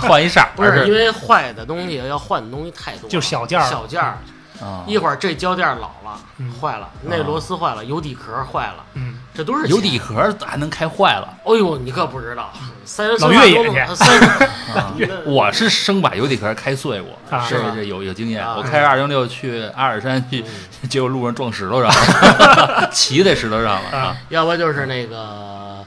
[0.00, 3.68] 换一色不是因为坏的东西要换的东西太多，就小件儿。
[3.68, 4.18] 小件儿，
[4.60, 6.52] 啊，一会儿这胶垫老了嗯。
[6.60, 11.28] 坏了，那螺丝坏了，油底壳坏了，嗯，这都是油底壳还能开坏了？
[11.44, 12.52] 哎呦，你可不知道，
[12.84, 13.94] 三元老越野去。
[13.94, 14.28] 三元
[14.74, 14.92] 啊！
[15.26, 18.44] 我是生把油底壳开碎过，是这有有经验。
[18.44, 18.54] 啊。
[18.56, 20.44] 我开着二零六去阿尔山去，
[20.82, 20.88] 嗯。
[20.88, 24.16] 结果路上撞石头上了， 骑在石头上了啊！
[24.28, 25.84] 要不就是那个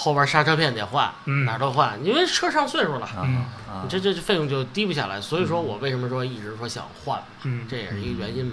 [0.00, 3.08] 后边刹车片得换，嗯哪儿都换，因为车上岁数了，
[3.82, 5.20] 你，这这这费用就低不下来。
[5.20, 8.52] 所以说我为什么说一直说想换，嗯，这也是一个原因嘛。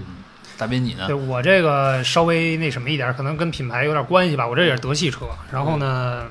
[0.58, 1.14] 大斌你呢对？
[1.14, 4.48] 我这个稍微那什么一点，可能跟品牌有点关系吧。
[4.48, 6.26] 我这也是德系车，然后呢，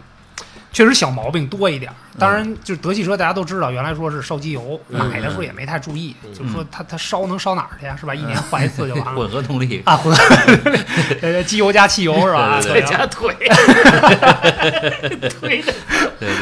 [0.74, 1.90] 确实小毛病多一点。
[2.18, 7.96] 当然，就是德系车大家都知道，原来说是烧机油，嗯买的时候也没太注意，嗯就是说它它烧能烧哪儿去呀？
[7.98, 8.14] 是吧？
[8.14, 9.14] 一年换一次就完了。
[9.16, 12.60] 混合动力，啊，混合， 机油加汽油是吧？
[12.60, 13.34] 对再加腿，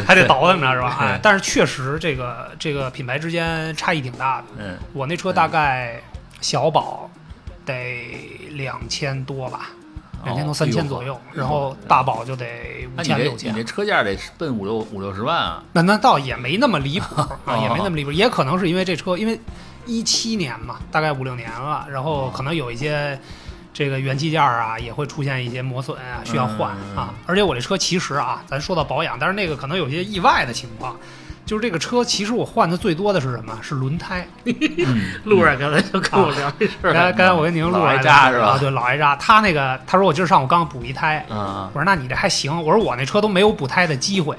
[0.07, 0.97] 还得倒腾着是吧？
[1.01, 4.45] 哎，但是确实这个这个品牌之间差异挺大的。
[4.59, 6.01] 嗯，我那车大概
[6.41, 7.11] 小保
[7.65, 9.71] 得两千多吧，
[10.25, 13.65] 两千多三千左右，然后大保就得五千六千这你这。
[13.65, 15.63] 车价得奔五六五六十万啊！
[15.73, 19.41] 那那倒也没那么离谱 啊，哦也没那么离谱，也可能是因为这车，因为
[19.87, 23.19] 一七年嘛，大概五六年了，然后可能有一些
[23.73, 27.15] 这个元器件儿啊也会出现一些磨损啊，需要换嗯啊。
[27.27, 30.97] 而且我这车其实啊，咱说到保养，但是那个可能有些意外的情况。
[31.45, 33.59] 就是这个车，其实我换的最多的是什么？
[33.63, 34.27] 是轮胎。
[34.45, 39.17] 嗯，路上刚才就跟我聊这事儿，刚才刚才我跟宁录老挨来扎是吧啊，对，老挨扎。
[39.17, 42.63] 他那个他说我今儿上午刚补一胎，啊，我说那你这还行。
[42.63, 44.37] 我说我那车都没有补胎的机会，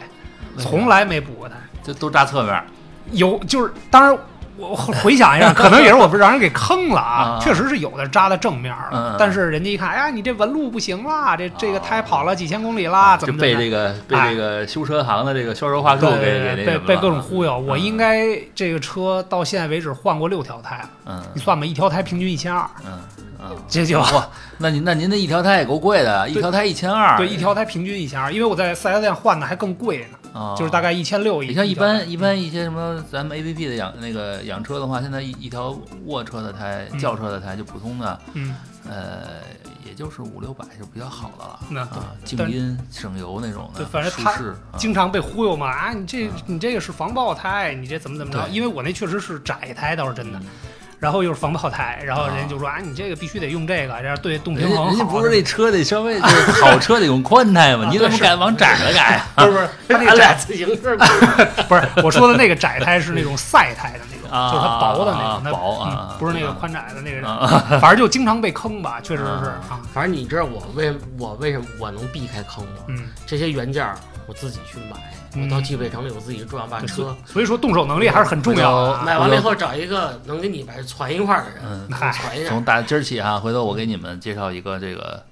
[0.58, 1.56] 从来没补过胎。
[1.84, 2.64] 就都扎侧面，
[3.12, 4.18] 有就是，当然
[4.58, 7.40] 我回想一下， 可能也是我让人给坑了啊啊。
[7.42, 17.58] 确实是有的扎在正面了，但是人家一看，哎呀，你这纹路不行啦，这这个胎跑了几千公里啦，怎么被这个被这个修车行的这个销售话术对给被被各种忽悠。
[17.58, 17.80] 我嗯。
[17.82, 21.24] 应该这个车到现在为止换过六条胎了，嗯。
[21.34, 23.00] 你算吧，一条胎平均一千二，嗯
[23.46, 31.42] 嗯，这就哇，那您那您那一条胎也够贵的，一条胎一千二，对一条胎平均一千二，因为我在四 S 店换的还更贵呢，啊，就是大概一千六。
[31.44, 38.56] 你像一般一般一些什么咱们 A P P 的养那个养车的话，现在一一条卧车的胎、嗯轿车的胎就普通的，嗯，
[38.90, 39.42] 呃，
[39.86, 41.82] 也就是五六百就比较好的了。
[41.84, 48.46] 啊，静音省油那种的，对反正它舒适，啊经常被忽悠嘛啊，你这你这个是防爆胎，你这怎么怎么着？
[48.46, 50.42] 对因为我那确实是窄胎，倒是真的。
[51.04, 54.86] 嗯然后又是防爆胎，然后人家啊就说啊，你这个必须得用这个，这样对动平衡好。
[54.88, 57.90] 人家不是这车得稍微就是好车得用宽胎吗？
[57.92, 59.44] 你怎么敢往窄了改啊？
[59.46, 60.96] 不 是不是， 他那窄自行车
[61.68, 61.90] 不是。
[62.02, 67.78] 我说的那个窄胎是那种赛胎的那种，啊就是它薄的那啊种，它薄啊嗯不是那个宽窄的那个，啊。
[67.82, 72.84] 反正就经常被坑吧，确实是啊，反正你知道我为我为什么我能避开坑吗？
[72.88, 73.96] 嗯，这些原件儿
[74.28, 79.02] 我自己去买，嗯我到汽配城里我自己转把对车所所以说动手能力还是很重要。
[79.04, 82.50] 买完了以后找一个能给你把这攒一块儿的人，嗯嗨攒一下。
[82.50, 85.24] 从打今儿起哈，回头我给你们介绍一个这个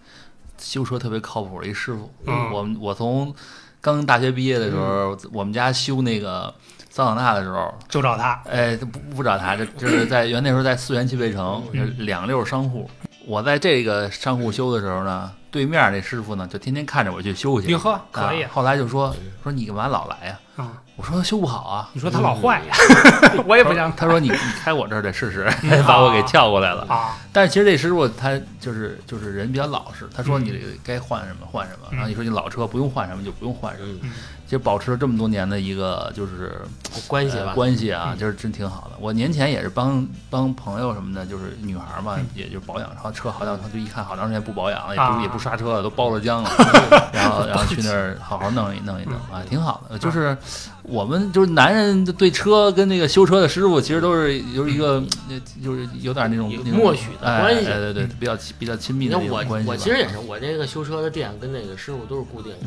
[0.58, 2.12] 修车特别靠谱的一师傅。
[2.26, 3.34] 嗯我们我从
[3.80, 6.54] 刚大学毕业的时候，我们家修那个
[6.90, 12.90] 桑塔纳的时候，就找他，哎，不不找他，这就是在原那时候在四元汽配城，嗯两溜商户。
[13.26, 17.68] 我在这个商户修的时候呢，对面这师傅呢就天天看着我去修去。
[17.68, 17.76] 你。
[17.76, 18.50] 喝可以啊。
[18.54, 20.72] 后来就说说你干嘛老来呀、啊。
[20.96, 21.90] 我说修不好啊。
[21.94, 22.76] 你说他老坏呀，
[23.48, 23.92] 我也不想。
[23.96, 25.50] 他说你你开我这儿得试试，
[25.88, 26.84] 把我给撬过来了。
[26.88, 30.46] 啊，但是其实这师傅他就是就是人比较老实，他说嗯。
[30.46, 31.96] 你这个该换什么换什么，嗯。
[31.96, 34.00] 然后你说你老车不用换什么就不用换什么，
[34.52, 36.62] 嗯，其实保持了这么多年的一个就是
[36.94, 38.18] 呃关系吧，关系啊，嗯。
[38.18, 38.98] 就是真挺好的。
[39.00, 45.12] 我年前也是帮帮朋友什么的，就是女孩嘛嗯，也就保养，然后车好像就一看好长时间不保养了，也啊。
[45.16, 46.50] 不也不刷车了，都包了浆了，
[47.14, 49.38] 然后然后去那儿好好弄一弄一弄嗯。
[49.40, 49.98] 啊，挺好的。
[49.98, 50.38] 就是
[50.84, 57.66] 我们就是男人对车跟那个修车的师傅其实都是有一个呃就是有点那种默许的哎关系。
[57.66, 58.10] 对对对，嗯。
[58.20, 59.74] 比较比较亲密的你看我这种关系吧。
[59.74, 62.58] 我其实也是，我这个修车的店跟那个师傅都是固定的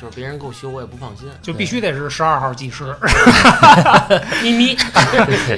[0.00, 2.84] 就是别人给我修我也不放心，就必须得是十二号技师，
[4.42, 4.76] 咪咪，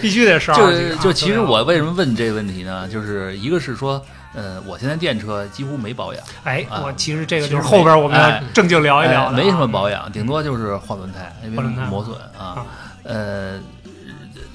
[0.01, 0.97] 必须得十二就号技师。
[0.97, 2.89] 就其实啊我为什么问这个问题呢？
[2.89, 6.23] 就是一个是说，呃，我现在电车几乎没保养。
[6.45, 12.67] 哎，啊我其实这个就是后边我们哎要正经聊一聊没什么保养，顶多就是换轮胎，因为磨损啊啊。
[13.05, 13.59] 呃，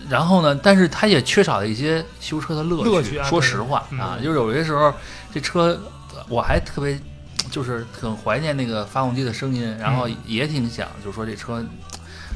[0.09, 4.93] 然后呢，但是它也缺少了一些修车的乐乐趣啊说实话嗯啊，就是有些时候
[5.33, 5.79] 这车
[6.29, 6.97] 我还特别
[7.51, 11.63] 就是很怀念那个发动机的声音，然嗯后也挺想就说这车。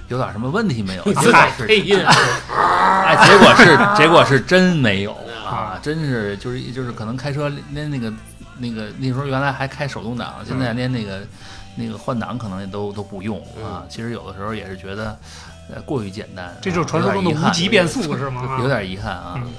[0.09, 1.03] 有点什么问题没有？
[1.07, 1.97] 自结果带是配音，
[2.51, 5.15] 哎，结果是结果是真没有
[5.55, 8.13] 啊啊，真是就是就是可能开车连那个
[8.57, 11.21] 那个那时候原来还开手动挡，现在连那个
[11.75, 13.83] 那个换挡可能也都都不用啊。
[13.89, 15.17] 其实有的时候也是觉得
[15.73, 18.57] 呃过于简单，这就是传说中的无级变速是吗？
[18.61, 19.33] 有点遗憾啊。
[19.37, 19.51] 嗯。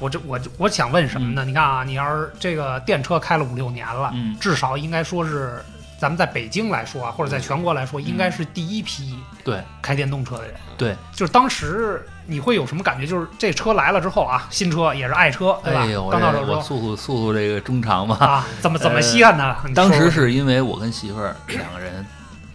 [0.00, 1.44] 我这我我想问什么呢？
[1.44, 4.36] 你看啊，你要是这个电车开了五六年了，嗯。
[4.40, 5.62] 至少应该说是
[5.98, 9.62] 咱们在北京来说啊，或者在全国来说，应该是第一批对。
[9.80, 10.54] 开电动车的人。
[10.76, 13.06] 对，就是当时你会有什么感觉？
[13.06, 15.84] 就是这车来了之后啊，新车也是爱车，对吧？
[16.10, 18.16] 刚到手我速速速速这个中长吧。
[18.20, 19.56] 啊，怎么怎么稀罕它？
[19.64, 22.06] 呃当时是因为我跟媳妇儿两个人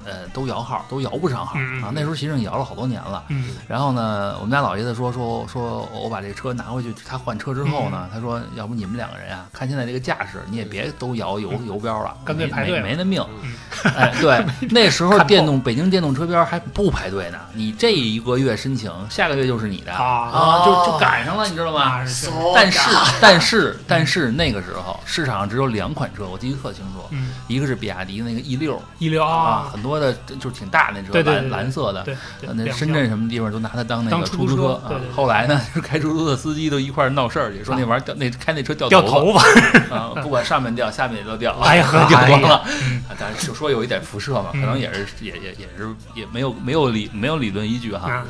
[0.06, 1.92] 呃都摇号，都摇不上号啊。
[1.94, 3.24] 那时候其实已经摇了好多年了。
[3.30, 3.50] 嗯。
[3.68, 7.92] 然后呢，我们家老爷子说说说，我把这车拿回去，他换车之后嗯。
[7.92, 12.84] 呢，他说要不你们两个人啊，看现在这个架势，你也别都摇游游标了，干脆没排队了。
[12.84, 13.26] 没没那命。
[13.44, 13.54] 嗯。
[13.96, 20.64] 哎， 对，那时候电动北京电动车标还不排队呢，你这一个月申请，下个月就是你的啊。
[20.66, 21.82] 就就赶上了，你知道吗？
[21.82, 22.30] 啊是。
[22.54, 22.80] 但是
[23.22, 27.34] 但是但是那个时候市场上只有两款车，我记得特清楚，嗯。
[27.48, 32.06] 一个是比亚迪那个 E 六一流啊，啊，很多的就是挺大那车，蓝蓝色的，
[32.54, 34.82] 那深圳什么地方都拿它当那个出租车
[35.16, 39.44] 后来呢， 就是开出租的司机都一块儿闹事儿去，说那玩意儿掉那开那车掉掉头头发，
[39.96, 42.64] 啊，不管上面掉下面也都掉，哎呀 掉光了。
[42.68, 48.12] 嗯啊当然就说有一点辐射嘛，可嗯能也是也也也是也没有没有理没有理论依据哈。
[48.12, 48.26] 啊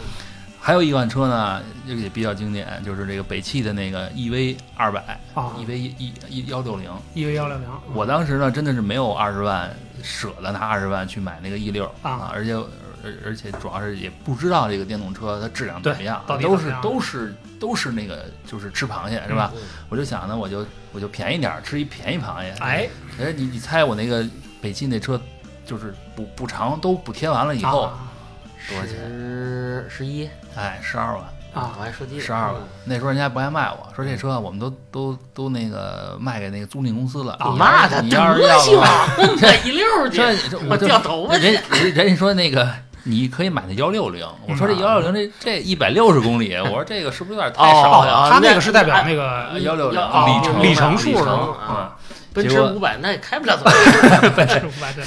[0.60, 5.00] 还有一款车呢，这个也比较经典，就是这个北汽的那个 EV 二百
[5.36, 6.90] 啊，EV 一一幺六零。
[7.14, 9.70] ，E V 幺六零，我当时呢，真的是没有二十万，
[10.06, 12.54] 舍得拿二十万去买那个 E 六啊而且
[13.04, 19.52] 而而且主要是也不知道这个电动车它质量怎么样，到底都是怎么样都是都是那个就是吃螃蟹是吧？
[19.56, 22.52] 嗯我就想呢，我就我就便宜点儿，吃一便宜螃蟹。
[22.62, 22.90] 哎，
[23.20, 24.26] 哎，你你猜我那个
[24.62, 25.20] 北汽那车，
[25.66, 28.00] 就是补补偿都补贴完了以后、啊
[28.68, 28.96] 多少钱？
[28.96, 31.24] 十十一哎，十二万，
[31.56, 32.56] 啊我还说低了十二万。
[32.84, 37.34] 那时候人家不爱卖我，说这车我们都都都那个卖给那个租赁公司了。
[37.34, 39.18] 啊你要妈的，你要是要德行的话， 啊！
[39.42, 42.70] 买一溜儿去，这这我就掉头发去人人人家说那个。
[43.08, 48.12] 你可以买那幺六零，我说这嗯幺六零这这一百六十公里，我说这个是不是有点太哦少了？
[48.12, 51.92] 啊他那个是代表那个幺六零哦里程里程数啊嗯，
[52.34, 53.70] 奔驰五百那也开不了多
[54.10, 54.30] 少。
[54.32, 55.06] 奔驰 五百对，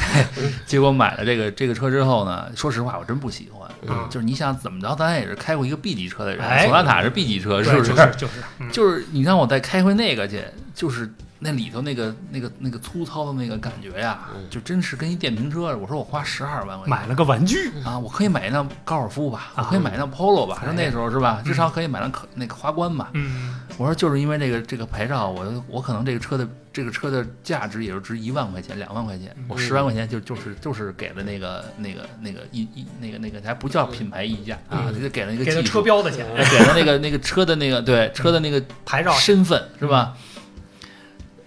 [0.65, 3.68] 结果买了这个这个车之后呢，说实话我真不喜欢。
[3.87, 7.91] 嗯就是你想怎么着，咱也是开过一个 B 级车的人，哎索纳塔是 B 级车，是不是？
[7.93, 10.43] 就是就是，嗯就是你让我再开回那个去，
[10.75, 11.09] 就是
[11.41, 15.77] 那里头那个那个那个粗糙的那个感觉呀，嗯就真是跟一电瓶车。
[15.77, 21.41] 我说我花十二万块钱买了个玩具，啊，我可以买一辆高尔夫吧，我啊可以买一辆 Polo 吧，那时候是吧？
[21.45, 23.11] 至少可以买辆可那个花冠吧。
[23.14, 40.17] 嗯我说就是因为这个这个牌照，我我可能这个车的这个车的价值也就值一万块钱、两万块钱，我十万块钱就就是就是给了那个那个那个一一那个那个还不叫品牌溢价啊，就给了一个车标的钱，给了那个那个车的那个对车的那个牌照身份是吧？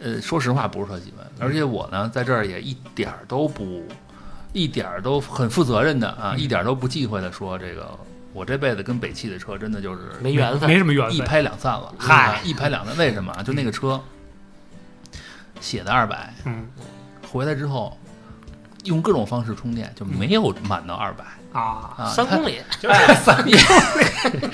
[0.01, 3.87] 呃，说实话不是特喜欢，而且我呢在这儿也一点儿都不
[4.51, 7.97] 一点儿都很负责任的啊，嗯一点儿都不忌讳的说这个。
[8.33, 12.97] 我这辈子跟北汽的车真的就是没缘分没什么缘分一，拍两散了，嗨啊一拍两散。
[12.97, 13.43] 为什么啊？
[13.43, 14.01] 就那个车
[15.61, 16.67] 写的二百，嗯。
[17.31, 17.97] 回来之后
[18.83, 21.23] 用各种方式充电就没有满到二百。
[21.23, 21.93] 啊，啊。
[21.97, 23.37] 它三公里，就是 三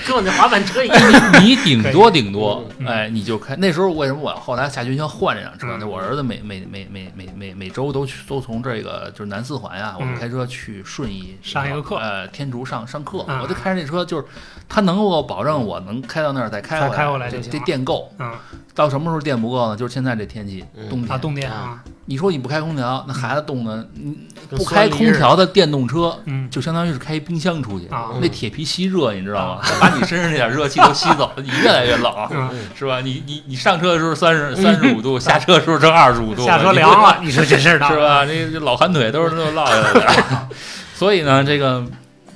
[0.06, 1.42] 跟我那滑板车一样。
[1.42, 3.54] 你顶多顶多嗯，哎，你就开。
[3.56, 5.78] 那时候为什么我后来下决心换这辆车呢？
[5.82, 13.24] 嗯我儿子每每每每每每每周都去都从这个就是南四环呀，我们嗯开车去顺义上一个课呃，天竺上上课。
[13.28, 14.24] 嗯我就开着那车，就是
[14.68, 18.12] 他能够保证我能开到那儿再开再回开回来就这这电够。
[18.18, 18.32] 嗯
[18.74, 19.76] 到什么时候电不够呢？
[19.76, 21.10] 就是现在这天气，嗯冬天。
[21.10, 24.16] 啊，动电啊，你说你不开空调，那孩子冻的，你
[24.48, 29.60] 不开空调的电动车，嗯就相当于是开一冰箱出去，啊那铁皮吸热，你知道吗？
[29.78, 33.00] 把你身上那点热气都吸走，你越来越冷， 嗯，是吧？
[33.02, 37.96] 你你你上车的时候三十 三十五度，下车的时候正二十五度，下车凉了， 你说这事儿的是？
[37.98, 38.24] 吧？
[38.24, 40.48] 这这老寒腿都是那么落下来的。
[40.94, 41.84] 所以呢，这个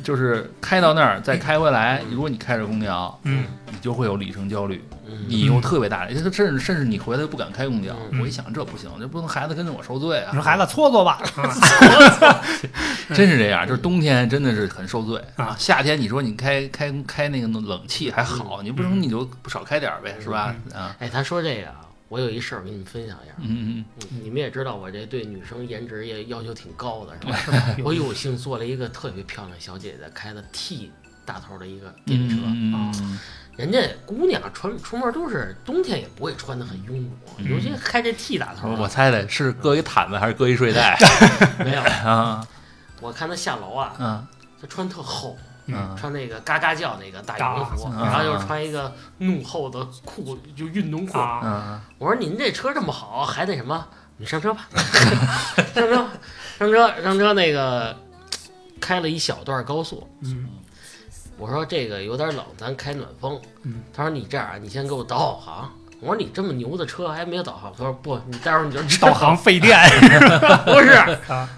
[0.02, 3.44] 就是开到那儿再开回来，如果你开着空调，嗯。
[3.74, 5.24] 你就会有里程焦虑，嗯。
[5.26, 7.96] 你有特别大的，甚至甚至你回来不敢开空调。
[8.10, 8.20] 嗯。
[8.20, 10.28] 我一想，这不行，这不能孩子跟着我受罪啊。
[10.30, 10.36] 你！
[10.36, 11.22] 说孩子搓搓吧，
[12.20, 12.44] 啊
[13.14, 15.56] 真是这样，就是冬天真的是很受罪啊。
[15.58, 20.54] 夏天你说你开开开那个冷气还好，你不能你就少开点儿呗，是吧？
[20.74, 21.76] 啊，哎，他说这个啊，
[22.12, 23.32] 我有一事儿跟你们分享一下。
[23.38, 23.46] 嗯
[23.78, 27.76] 嗯嗯你们也知道，我这对女生颜值也要求挺高的，是吧？
[27.82, 30.92] 我有幸做了一个特别漂亮小姐姐开的 T
[31.24, 33.18] 大头的一个电车，嗯嗯嗯
[33.56, 40.98] 人家姑娘穿出门都是冬天也不会穿的很臃肿，嗯尤其开这 T 大头我猜的是搁一毯子还是搁一睡袋
[41.64, 41.80] 没有。
[42.04, 42.46] 啊？
[43.00, 44.26] 我看她下楼啊，嗯
[44.60, 45.96] 她穿特厚，嗯。
[45.96, 51.18] 穿那个嘎嘎叫那个大羽绒服，啊然后又穿一个怒厚的裤，就运动裤。
[51.98, 53.86] 我说您这车这么好，还得什么？
[54.18, 54.66] 你上车吧，
[55.74, 56.08] 上车，
[56.58, 57.32] 上车，上车。
[57.32, 57.96] 那个
[58.80, 60.48] 开了一小段高速，嗯。
[61.38, 63.40] 我说这个有点冷，咱开暖风。
[63.62, 65.72] 嗯，他说你这样啊，你先给我导导航。
[65.98, 67.72] 我说你这么牛的车还没有导航？
[67.76, 69.76] 他说不，你待会儿你就 导航费电。
[70.66, 70.90] 不是。
[71.32, 71.48] 啊，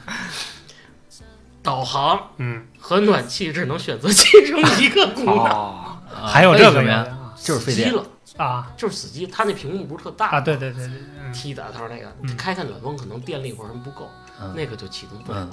[1.65, 5.35] 导航嗯，和暖气只能选择其中 一个功能。
[5.35, 7.07] 哦，啊还有这个为什么呀？
[7.43, 8.07] 就是费电死机了，
[8.37, 9.27] 啊就是死机。
[9.27, 10.97] 它那屏幕不是特大啊，对对对对，
[11.27, 14.09] 嗯 T 打头那个，嗯开开暖风可能电力或者什么不够。
[14.41, 15.49] 嗯那个就启动不了。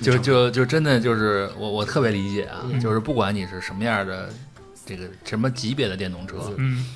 [0.00, 4.28] 就就就真的就是我我特别理解啊，嗯就是不管你是什么样的
[4.86, 6.86] 这个什么级别的电动车，嗯，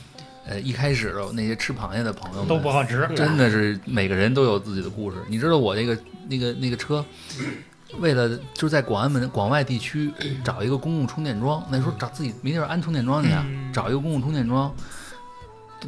[0.47, 3.09] 呃，一开始那些吃螃蟹的朋友们都不好值。
[3.17, 5.17] 真的是每个人都有自己的故事。
[5.29, 7.05] 你知道我那个那个那个车，
[7.99, 10.13] 为了就是在广安门广外地区
[10.45, 13.31] 找一个公共充电桩，那时候找自己没地儿安充电桩去
[13.73, 14.73] 找一个公共充电桩，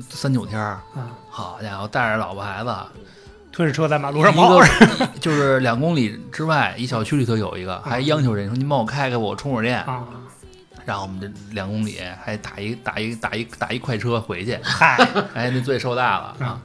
[0.08, 2.74] 三九天儿，啊，好家伙，带着老婆孩子，
[3.52, 4.58] 推着车在马路上一跑。
[4.58, 4.66] 个
[5.20, 9.82] 就是两公里之外，一小区里头有一个，还央求人说您帮我开开，我充会儿电。
[9.82, 10.04] 啊，
[10.86, 14.96] 然后我们这两公里还打一打一打一打一快车回去，嗨，
[15.34, 16.60] 哎，那罪受大了啊！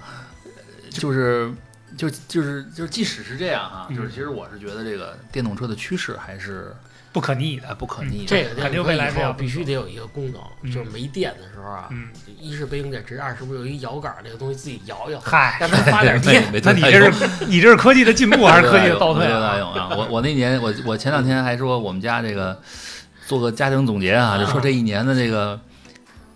[0.89, 1.53] 就是
[1.97, 6.75] 就就是就是，即使是这样啊，嗯就是其实我是觉得这个电动车的趋势还是
[7.11, 7.67] 不可逆的。
[7.69, 8.25] 呃不可逆的。
[8.27, 16.51] 这个肯定未来要必须得有一个功能，嗯就是没电的时候啊，嗯，一是备用电池，二是不是有一摇杆儿这个东西自己摇摇，嗨，让它发点 电。
[16.51, 19.57] 没那你这是你这是科技的进步还是科技的倒退没有大啊？
[19.57, 19.89] 用啊！
[19.95, 22.61] 我我那年我我前两天还说我们家这个
[23.25, 25.59] 做个家庭总结啊，就说这一年的这个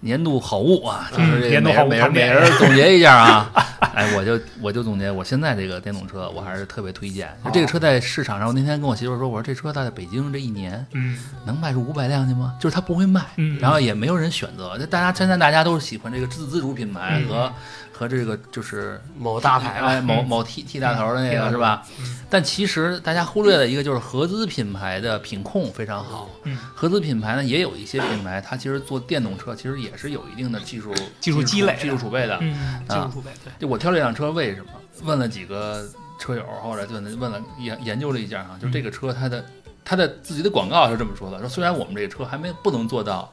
[0.01, 3.51] 年度好物啊，就是这嗯年度好物每人每人每人总结一下啊。
[3.93, 7.27] 哎，我就我就总结，我现在这个电动车我还是特别推荐。
[7.43, 12.53] 就这个车在市场上，我那天跟我媳妇说，我说这车在北京这一年嗯能卖出五百辆去吗？
[12.59, 14.77] 就是它不会卖，嗯然后也没有人选择。
[14.77, 17.53] 就大家现在大家都是喜欢这个自自主品牌嗯和、
[17.99, 21.85] 和这个就是某大牌吧，哎某嗯某 T T 大头的那嗯个是吧？
[21.99, 26.29] 嗯但其实大家忽略了一个，就是合资品牌的品控非常好。
[26.43, 32.37] 嗯，合资品牌呢，也有一些品牌，它其实做电动车，其实也是有一定的技术技术积累技术储备的。
[32.39, 34.69] 嗯，技术储备对，就我挑这辆车为什么？
[35.03, 35.85] 问了几个
[36.17, 39.43] 车友，或者问了问了研研究了一下哈，就这个车它的
[39.83, 43.29] 它的自己的广告是这么说的：说虽然我们这个车还没不能做到，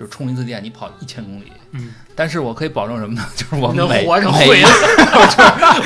[0.00, 3.22] 就是充一次电你跑一千公里，嗯，但是我可以保证什么呢？
[3.36, 4.70] 就是我们每活着每回来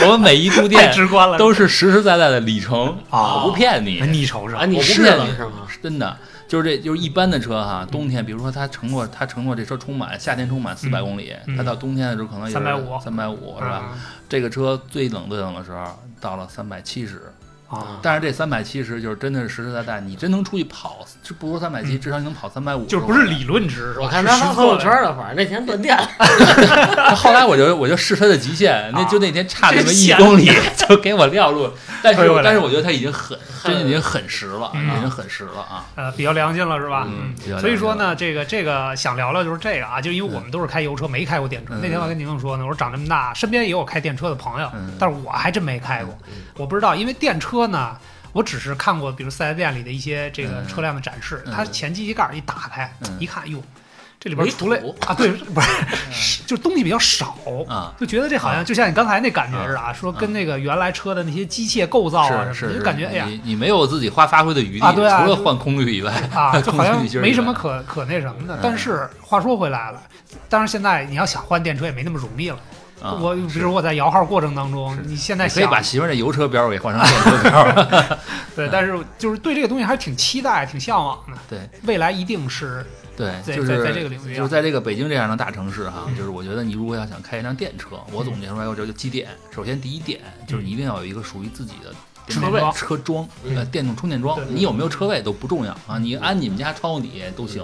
[0.06, 1.36] 我们每一度电 直观了。
[1.36, 5.50] 都是实实在在的里程，啊我不骗你，你瞅瞅啊，，你我不试骗你了是吗？
[5.82, 13.76] 真的，就是这就是一般的车哈，冬天比如说他承诺他承诺这车充满夏天充满四百公里，嗯它到冬天的时候可能也三百五三百五是吧？
[13.76, 13.92] 啊
[14.28, 15.84] 这个车最冷最冷的时候
[16.20, 17.32] 到了三百七十，
[17.74, 22.84] 啊，但是这三百七十就是真的是实实在在，你真能出去跑，就不如三百七，嗯至少你能跑三百五。
[22.86, 26.08] 就不是理论值，是吧我看他发朋友圈了，反正那天断电了，
[27.16, 31.70] 后来我就我就试他的极限，那啊就那天差那么一这公里就给我撂路，
[32.02, 35.84] 但是但是我觉得他已经很真的已经很实了，嗯已经很实了啊。
[35.96, 37.06] 呃，比较良心了是吧？
[37.08, 41.74] 嗯所以说呢，这个这个想聊聊就是这个啊，就因为我们都是开油车，没开过电车。
[41.74, 46.16] 嗯那天我跟宁宁说呢，我说长这么大，身边也有开电车的朋友，嗯但是我还真没开过，
[46.56, 47.96] 我不知道，因为电车呢。
[48.34, 53.62] 我只是看过，比如四 S 店里的一些这个嗯车辆的展示，嗯它前机器盖一打开，嗯一看，哟，
[54.18, 55.68] 这里边除了啊，对，不是，
[56.10, 57.36] 是就东西比较少，
[57.68, 68.58] 啊，就觉得这好像就像你刚才那感觉似的啊，说跟那个原来车的那些机械构造啊什么的，是是，就感觉哎呀，你你没有自己发发挥的余地，啊对啊除了换空滤以外，啊，就好像 没什么可可那什么的嗯。
[68.60, 70.02] 但是话说回来了，
[70.48, 72.58] 当然现在你要想换电车也没那么容易了。
[73.04, 78.18] 啊我比如我在摇号过程当中，你现在你可以把媳妇儿那油车标给换成电车标，
[78.56, 81.34] 对，但是就是对这个东西还是挺期待、挺向往的。
[81.48, 82.84] 对未来一定是
[83.16, 89.28] 对，就是在在这个领域啊就是在这个北京这样的大城市哈，嗯就是我觉得你如果要想开一辆电车，我总结出来有这个几点。
[89.54, 91.92] 首先第一点就是你一定要有一个属于自己的
[92.32, 97.62] 车位车桩，嗯呃，电动充电桩对，你有没有车位都不重要啊，你安你们家窗户底下都行。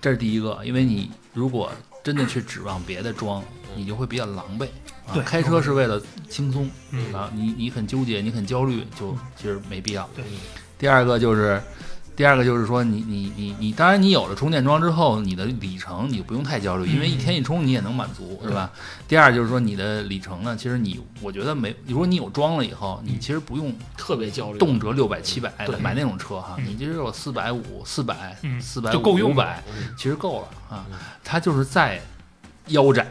[0.00, 3.42] 这是第一个，因为你如果真的去指望别的装，
[3.76, 4.66] 你就会比较狼狈。
[5.06, 5.22] 啊对。
[5.22, 7.12] 开车是为了轻松嗯。
[7.12, 10.08] 啊，你你很纠结，你很焦虑，就其实没必要。
[10.14, 10.24] 对。
[10.78, 11.60] 第二个就是，
[12.18, 18.50] 第二个就是说你，你你你当然你有了充电桩之后，你的里程你不用太焦虑，因为一天一充你也能满足，是。
[18.50, 18.72] 吧？
[19.06, 24.58] 第二就是说你的里程呢，其实你我觉得没，如果你有装了以后，你其实不用特别焦虑。
[24.58, 25.76] 动辄六百七百对。
[25.76, 26.64] 买那种车哈，嗯。
[26.66, 28.60] 你只有四百五、四百、嗯。
[28.60, 30.84] 四百就够用五百，嗯其实够了啊。
[30.90, 30.98] 嗯。
[31.22, 32.02] 它就是再
[32.68, 33.06] 腰斩，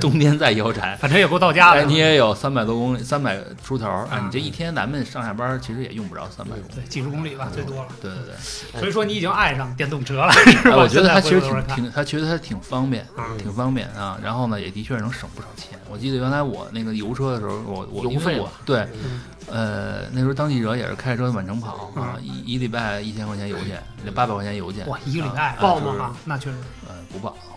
[0.00, 0.96] 冬天再腰斩。
[0.98, 4.08] 反正也够到家了，你也有三百多公里，三百出头儿啊！
[4.14, 6.74] 嗯你这一天咱们上下班儿其实也用不着三百公里。
[6.74, 7.88] 对，几十公里吧，最多了。
[8.00, 10.74] 对对对，所以说你已经爱上电动车了， 是吧？
[10.74, 14.18] 哎，我觉得它其实挺挺，它觉得它挺方便，嗯挺方便啊。
[14.22, 15.78] 然后呢，也的确能省不少钱。
[15.90, 23.82] 我记得原来我那个油车的时候，我我我油费嘛对嗯呃那时候当记者也是开着车满城跑啊，嗯一一礼拜一千块钱油钱，
[24.14, 26.56] 八百块钱油钱，哇，一个礼拜啊报吗那确实
[26.88, 27.51] 嗯不报啊，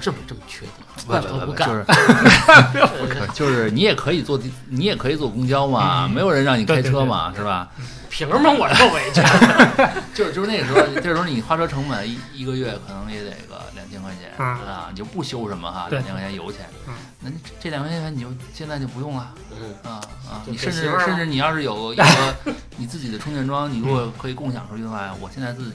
[0.00, 1.84] 这么这么缺德，不怪不得不就是
[3.08, 7.68] 可就是你也可以坐地，你也可以坐公交嘛，嗯没有人让你开车嘛，是吧？
[8.10, 9.20] 凭什么我受委屈？
[10.14, 16.60] 就是就是那个时候，这时候你花车成本一一个月可能也得个两千块钱嗯啊，你就不修什么哈，两千块钱油钱。
[16.86, 16.94] 嗯。
[17.20, 19.32] 那你这两块钱你就现在就不用了？
[19.50, 19.98] 嗯，啊
[20.30, 20.42] 啊！
[20.46, 22.04] 你甚至甚至你要是有一个
[22.76, 25.72] 你自己的充电桩，你如果可以共享出去的话，我现在自己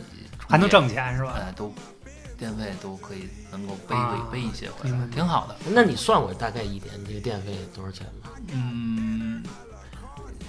[0.48, 1.34] 还能挣钱是吧？
[1.36, 1.74] 哎，都
[2.40, 5.56] 电费都可以能够背啊背背一些回来，挺好的。
[5.72, 8.30] 那你算过大概一年这个电费多少钱吗？
[8.54, 9.44] 嗯，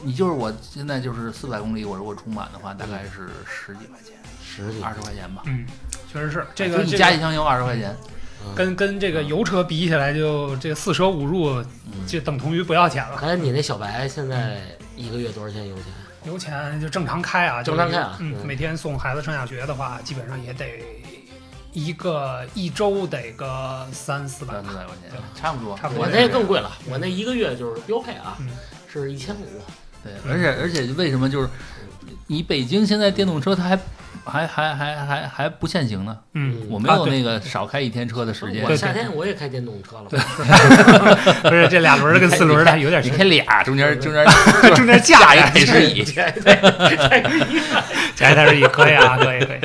[0.02, 5.42] 你就是我现在就是四百公里，我如果充满的话，大概是十几块钱，十几二十块钱吧。
[5.46, 5.66] 嗯，
[6.10, 7.94] 确实是这个你个加一箱油二十块钱，
[8.46, 13.16] 嗯跟跟这个油车比起来，就这四舍五入嗯，就等同于不要钱了。
[13.16, 14.60] 哎，你那小白现在
[14.96, 15.84] 一个月多少钱油钱？
[16.24, 20.82] 油钱就正常开啊，正常开啊每天送孩子上下学的话，基本上也得
[21.72, 24.64] 一个一周得个三四百三。
[24.64, 26.04] 四百块钱，差不多，差不多。
[26.04, 28.48] 我那更贵了，我那一个月就是标配啊嗯，
[28.90, 29.46] 是一千五。
[30.02, 31.48] 对，而且而且为什么就是
[32.26, 33.78] 你北京现在电动车它还
[34.24, 36.16] 还还还还还不限行呢？
[36.34, 38.76] 嗯，我没有那个少开一天车的时间我。
[38.76, 40.04] 夏天我也开电动车了，
[41.48, 44.24] 不是这俩轮的跟四轮的有点你像，开俩，中间中间
[44.76, 46.28] 中间架架一个着陪椅，加
[48.30, 49.60] 一台椅可以啊，可以可以。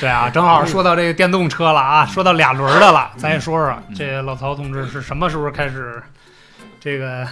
[0.00, 6.02] 对啊，正好说到这个电动车了啊，说到俩轮的了，咱也说说嗯这老曹同志是什么时候开始
[6.80, 7.26] 这个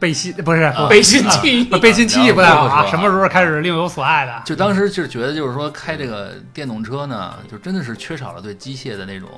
[0.00, 1.64] 背信不是啊背信弃义。
[1.78, 2.82] 背信弃义不太好啊？
[2.82, 4.42] 啊什么时候开始另有所爱的？
[4.46, 9.28] 就当时就是觉得，就是说开这个电动车呢，就真的是缺少了对机械的那种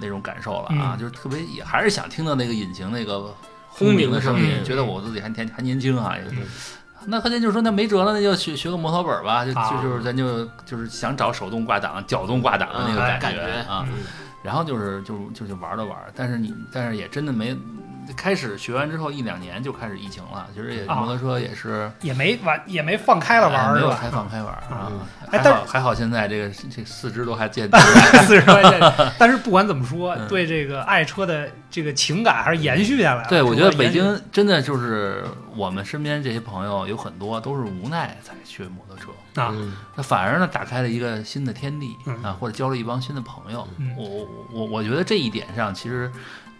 [0.00, 3.32] 那种感受了啊，嗯就是特别也还是想听到那个引擎那个
[3.68, 6.16] 轰鸣的声音，嗯觉得我自己还年还年轻啊。
[7.04, 13.84] 那后天就说那没辙了，那就学学个摩托本儿吧，就啊就就是咱就就是想找手动挂档、脚动挂档的那个嗯感感觉啊。
[13.88, 13.98] 嗯
[14.42, 17.56] 然后就是就就就玩了玩，但是你但是也真的没。
[18.16, 23.74] 开始学完之后一两年就开始疫情了，其实也啊摩托车也是也没玩，也没放开了玩？
[23.74, 25.00] 没有开放开玩儿啊嗯。
[25.30, 27.68] 还哎但好还好，现在这个这四肢都还健
[28.26, 29.12] 四十块钱。
[29.18, 33.28] 但是不管怎么说，嗯对这个爱车的这个情感还是延续下来了。
[33.28, 35.24] 对，我觉得北京真的就是
[35.56, 43.66] 我们身边这些朋友有很多都是无奈才学摩托车，啊，嗯那反而呢打开了一个新的天地嗯啊，或者交了一帮新的朋友。
[43.78, 46.12] 嗯我我我我觉得这一点上，其实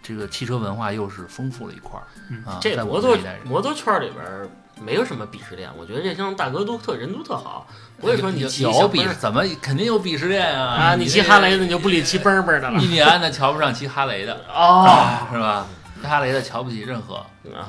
[0.03, 2.03] 这个汽车文化又是丰富了一块儿。
[2.29, 2.59] 嗯啊。
[2.61, 4.47] 在这摩托摩托圈里边儿
[4.81, 7.65] 没有什么鄙视链，我觉得这帮大哥都特人都特好，
[7.99, 9.13] 不会说你有骑小奔儿。
[9.13, 10.75] 怎么肯定有鄙视链啊？
[10.75, 12.81] 啊，你骑哈雷的你就不理骑奔奔的了。
[12.81, 15.25] 印第安的瞧不上骑哈雷的，哦。
[15.31, 15.65] 是吧？
[16.03, 17.25] 骑哈雷的瞧不起任何。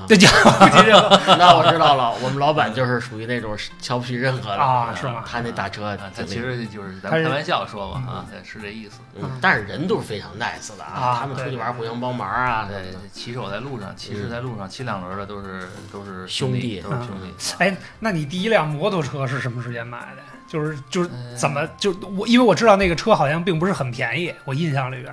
[0.06, 8.98] 对， 瞧不起任何 那我知道了， 我们老板就是属于那种瞧不起任何的啊是吗他那大车啊，他其实就是咱们开玩笑说嘛啊，是这意思。
[9.20, 17.34] 嗯，但是人都是非常 nice 的啊他们出去对玩互相帮忙啊，对，骑手在路上，骑士在路上，骑两轮的都是都是兄弟都是兄弟。
[17.58, 20.22] 哎，那你第一辆摩托车是什么时间买的？
[20.46, 25.12] 就是就是嗯怎么就我因为我知道那个车好像并不是很便宜，我印象里边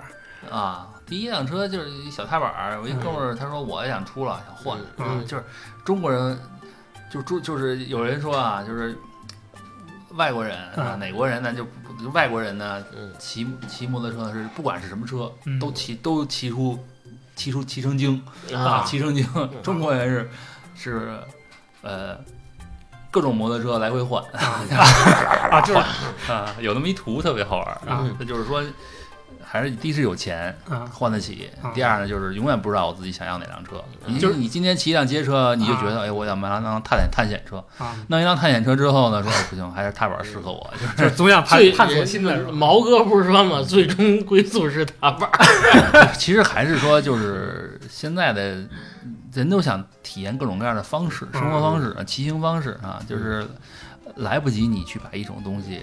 [0.52, 5.44] 啊，第一辆车就是一小踏板儿，我一哥们儿他说我也想出了，想换，嗯就是
[5.84, 6.40] 中国人，
[7.12, 8.98] 就中就是有人说啊，就是
[10.12, 11.68] 外国人啊，嗯哪国人呢就
[12.12, 16.80] 外国人呢嗯骑骑摩托车是不管是什么车嗯都骑都骑出
[17.36, 19.28] 骑出骑成精啊，啊，骑成精，
[19.62, 20.30] 中国人是
[20.76, 21.20] 是
[21.82, 22.18] 呃
[23.12, 24.24] 各种摩托车来回换。
[24.32, 28.64] 啊，就是啊，有那么一图特别好玩儿啊那就是说，
[29.52, 33.84] 还是第一是有钱嗯换得起啊，第二呢就是永远不知道我自己想要哪辆车。
[34.08, 37.58] 嗯你就是你今天骑一辆街车，你就觉得啊哎，我想买辆辆探险探险车。
[37.78, 42.52] 啊，弄一辆探险车之后呢，说哎不行，还是踏板适合我， 就是总想探最探索新的是吧？
[42.54, 48.64] 毛哥不是说嘛，最终归宿是踏板儿， 其实还是说就是现在的
[49.34, 53.46] 人都想体验各种各样的方式，生活方式、骑行方式啊，就是
[54.16, 55.82] 来不及你去把一种东西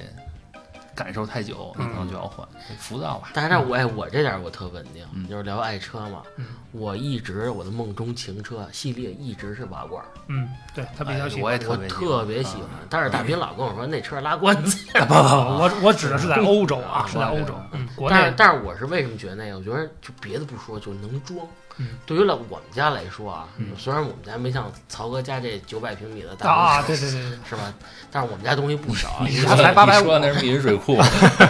[0.98, 2.44] 感受太久，你可能就要换，
[2.76, 3.30] 浮躁吧。
[3.32, 6.22] 但是我哎，我这点儿我特稳定，嗯就是聊爱车嘛。
[6.36, 11.40] 嗯我一直我的梦中情车系列一直是瓦罐儿，嗯，对他比较喜欢。
[11.40, 12.80] 哎我也特别特别喜欢啊。
[12.90, 19.58] 但是大斌老跟我说那车拉罐子，不不不，我我指的是在欧洲啊，啊是在欧洲，嗯，但是但是我是为什么觉得那个？
[19.58, 21.38] 我觉得就别的不说，就能装。
[21.78, 27.72] 嗯对于了我们家来说啊，嗯虽然我们家没像曹哥家这九百平米的大啊，对对对对，是吧？
[28.10, 29.26] 但是我们家东西不少啊。
[29.28, 30.96] 你你家才850你说那是密云水库，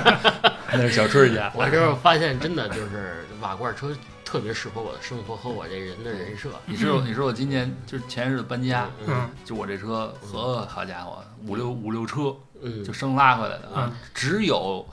[0.73, 1.51] 那是小春家。
[1.55, 3.89] 我就是发现，真的就是瓦罐车
[4.25, 6.51] 特别适合我的生活和我这人的人设。
[6.67, 14.87] 你知道，你知道我今年就是前日子搬家，嗯就我这车，呵，好家伙，五六五六车嗯，就生拉回来的啊嗯，只有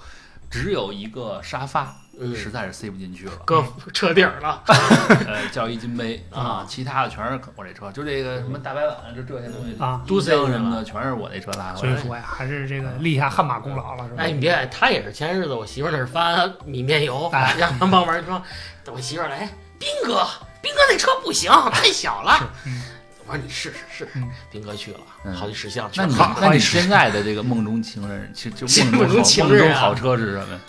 [0.49, 2.35] 只有一个沙发嗯。
[2.35, 3.63] 实在是塞不进去了，搁
[3.93, 4.63] 车底儿了。
[5.27, 6.25] 呃，叫一金杯。
[6.31, 6.41] 啊。
[6.41, 9.75] 啊，其他的全是我这车，就这个什么大白碗，就这些东西。
[9.79, 10.01] 啊。
[10.07, 11.93] 都箱什么的，全是我这车拉回来。
[11.93, 11.99] 的。
[11.99, 14.23] 所以说呀，还是这个立下汗马功劳了，是吧？
[14.23, 17.55] 哎，你别，他也是前日子我媳妇儿那儿发米面油，哎。
[17.57, 18.41] 让他帮忙装。
[18.83, 19.49] 等我媳妇儿来，
[19.79, 20.25] 斌哥，
[20.61, 22.51] 斌哥那车不行，太小了。
[22.65, 22.81] 嗯。
[23.27, 24.07] 我说你试试试。
[24.51, 25.33] 斌哥去了，嗯。
[25.33, 26.15] 好几十项那你。
[26.39, 29.65] 那你现在的这个梦中情人，其实就梦 梦中情人啊。
[29.65, 30.59] 梦中好车是什么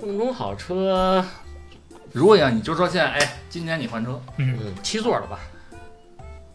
[0.00, 0.06] 呀？
[0.06, 1.24] 梦中好车，
[2.12, 5.38] 如果要你就说现在，哎，今年你换车，嗯，嗯，七座的吧，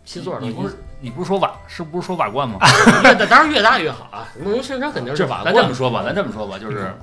[0.06, 2.60] 七座的你不是你不是说瓦是不是说瓦罐吗？
[3.04, 4.28] 越大当然越大越好啊。
[4.42, 6.94] 梦中情人肯定是瓦咱罐这么说吧，咱这么说吧，就是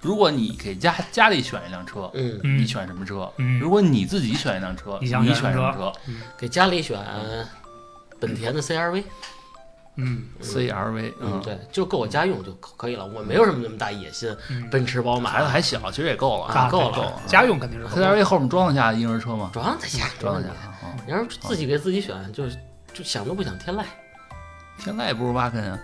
[0.00, 3.30] 如果你给家家里选一辆车，嗯，嗯你选什么车？
[3.38, 5.92] 嗯如果你自己选一辆车，你你想选什么选什么车
[6.36, 6.98] 给家里选
[8.20, 9.02] 本田的 CRV，
[9.96, 13.04] 嗯？CRV，嗯，，对，就够我家用就可可以了。
[13.06, 17.22] 我没有什么那么大野心，嗯，奔驰、宝马孩子还小，其实也够了啊够了够了。
[17.26, 19.50] 家用肯定是够 CRV 后面装得下婴儿车吗？
[19.52, 20.48] 装得下，装得下。
[21.06, 22.56] 你要是自己给自己选，就是
[22.94, 23.84] 就想都不想天籁。
[24.78, 25.78] 天籁也不如挖坑啊。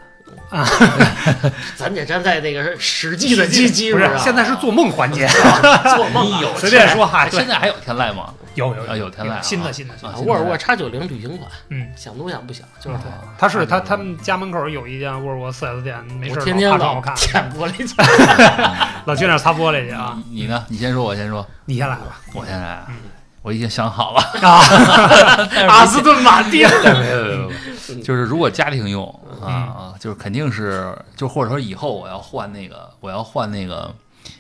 [1.76, 5.28] 咱得站在那个实际的基基础上，现在是做梦环节，
[5.96, 8.32] 做梦有随便说哈，现在还有天籁吗？
[8.54, 9.38] 有有啊有天籁啊。
[9.42, 10.14] 新的新的新的。
[10.14, 13.04] 啊，沃尔沃叉九零旅行款，嗯，想都想不想，就是它。
[13.38, 17.94] 他是他他们家门口有一家沃尔沃四 S 店，没事天天老老趴窗户看，舔玻璃去。
[19.04, 20.18] 老去那擦玻璃去啊。
[20.30, 20.64] 你你呢？
[20.68, 21.46] 你先说，我先说。
[21.66, 22.94] 你先来吧，我先来嗯。
[23.42, 24.20] 我已经想好了。
[24.42, 24.60] 啊，
[25.70, 27.52] 阿斯顿马丁，没有没有没有，
[27.96, 29.06] 就是如果家庭用
[29.42, 33.94] 啊，就是肯定是，就或者说以后我要换那个，我要换那个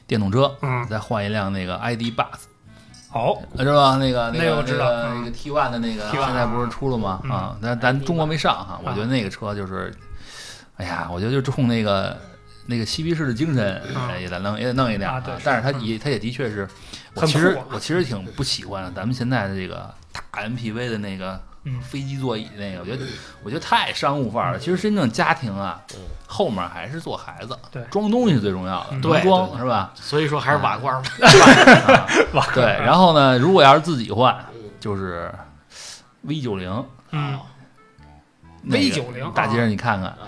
[0.06, 2.26] 电动车，嗯，再换一辆那个 ID Bus，
[3.10, 3.96] 好，是吧？
[3.96, 7.20] 那个那个个我知道嗯那个 T One 的那个，T1 现在不是出了吗？
[7.24, 8.80] 嗯啊，但咱中国没上哈。
[8.84, 9.94] 我觉得那个车就是，
[10.76, 12.16] 哎呀，我觉得就冲那个
[12.66, 13.82] 那个嬉皮士的精神，
[14.20, 16.68] 也得弄也得弄一辆啊对但是它嗯也它也的确是，
[17.14, 21.80] 我其实我其实挺不喜欢咱们现在的这个大 MPV 的那个嗯。
[21.82, 23.04] 飞机座椅那个，我觉得
[23.42, 24.58] 我觉得太商务范儿了。
[24.58, 27.82] 其实真正家庭啊嗯，后面还是做孩子，对。
[27.90, 29.00] 装东西最重要的，嗯。
[29.00, 29.92] 能装是吧？
[29.94, 31.10] 所以说还是瓦罐吧。
[32.34, 32.46] 啊。
[32.54, 34.60] 对，然后呢，如果要是自己换，嗯。
[34.80, 35.32] 就是
[36.22, 37.38] V 九零嗯
[38.64, 40.18] ，，V 九零大街上你看看啊，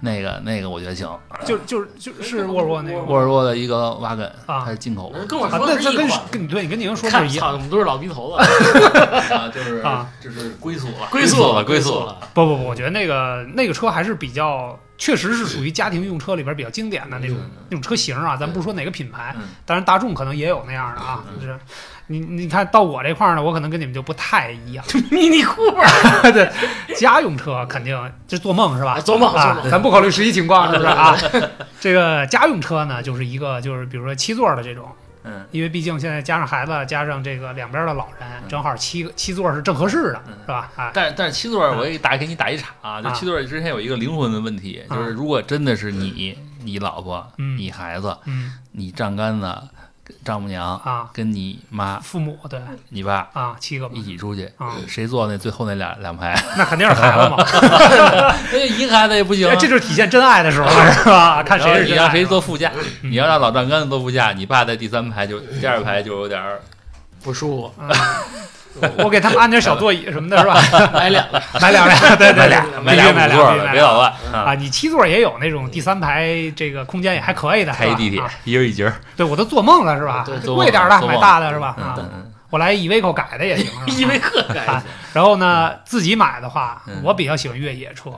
[0.00, 1.08] 那个那个我觉得行，
[1.44, 6.22] 就就是就是沃尔沃那个沃尔沃的一个瓦根，啊它是进口的那跟我啊，说那这跟的 是一款。
[6.30, 7.46] 跟对你跟宁说的，是一样。
[7.48, 8.42] 操，我们都是老逼头子，
[9.34, 12.16] 啊，就是啊就是归宿了，归宿了，归宿宿了。
[12.32, 18.36] 不不不，我觉得那个那个车还是比较，确实是属于家庭用车里边比较经典的那种、嗯那种车型啊。
[18.36, 21.24] 咱不说哪个品牌，嗯当然大众可能也有那样的啊。
[21.32, 21.58] 嗯就是
[22.08, 24.84] 你你看到我这块儿呢，我可能跟你们就不太一样。
[25.10, 26.50] Mini Cooper， 对，
[26.96, 27.98] 家用车肯定
[28.28, 28.92] 这做梦是吧？
[28.94, 31.16] 啊做梦啊做，梦咱不考虑实际情况是不是啊？
[31.80, 34.86] 这个家用车呢，就是一个就是比如说七座的这种。
[35.24, 35.46] 嗯。
[35.50, 38.48] 因为毕竟现在加上孩子，加上这个两边的老人，嗯。
[38.48, 40.34] 正好七个七座是正合适的，嗯。
[40.42, 40.70] 是吧？
[40.76, 47.56] 啊，但是但是七座我也打给你打一岔啊，就啊七座之前有一个灵魂的问题，啊就是如果真的是你、你老婆、嗯。
[47.56, 48.52] 你孩子、嗯。
[48.72, 49.58] 你丈杆子、
[50.24, 56.34] 丈母娘啊，跟你妈、父母对你爸啊，七个一起出去，啊，谁坐那最后那两两排？
[56.56, 57.36] 那肯定是孩子嘛，
[58.52, 59.54] 那一个孩子也不行啊。
[59.56, 61.42] 这就是体现真爱的时候了， 是吧？
[61.42, 62.70] 看谁然后你让谁是真爱啊坐副驾？
[63.02, 66.60] 嗯你要让老丈杆子坐副驾，你爸在第三排就第二排就有点儿
[67.22, 67.88] 不舒服，嗯
[68.98, 70.60] 我给他们安点小座椅什么的，是吧？
[70.94, 71.42] 买两个。
[71.60, 74.38] 买两辆，对对对，买俩买俩买五座的，辆必须买辆别捣乱啊！
[74.50, 74.54] 啊！
[74.54, 81.68] 你七座也有那种第三排，这个空间也还可以的，开一地铁啊，一人一节儿，对我都做梦了，是吧贵点的买大的是吧？
[81.78, 84.82] 啊，嗯嗯我来依维柯改的也行，依维柯改啊
[85.12, 88.10] 然后呢，自己买的话嗯，我比较喜欢越野车，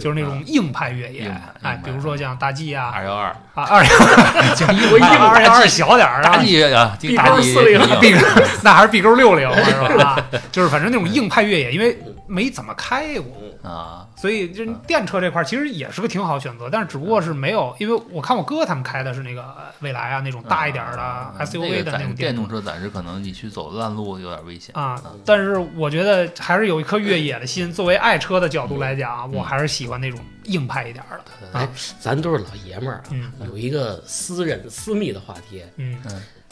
[0.00, 1.30] 就是那种硬派越野，
[1.62, 5.32] 哎，比如说像大 G 啊，二幺二，啊二幺二。
[5.32, 7.80] 二幺二小点儿大啊，G 啊，这 B 四零。
[8.00, 8.26] B 勾
[8.62, 10.04] 那还是 B 勾六零是吧？
[10.04, 11.98] 啊，就是反正那种硬派越野，因为
[12.32, 13.70] 没怎么开过。
[13.70, 24.74] 啊，所以就是电车这块儿其实也是个挺好选择，但是只不过是没有，因为我看我哥他们开的是那个蔚来啊那种大一点儿的嗯 SUV 的那种电电动车暂时可能你去走烂路有点危险。
[24.74, 27.72] 啊嗯，但是我觉得还是有一颗越野的心。
[27.72, 29.32] 作为爱车的角度来讲，嗯。
[29.34, 31.58] 我还是喜欢那种硬派一点儿的。
[31.58, 31.68] 哎，
[32.00, 33.30] 咱都是老爷们儿啊，嗯。
[33.46, 35.62] 有一个私人私密的话题。
[35.76, 35.96] 嗯。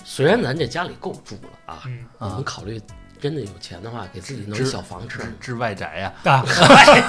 [0.04, 2.04] 虽然咱这家里够住了啊，嗯。
[2.18, 2.80] 我们考虑
[3.20, 5.22] 真的有钱的话，给自己弄一小房车。
[5.22, 7.02] 治治外宅呀，啊， 哎，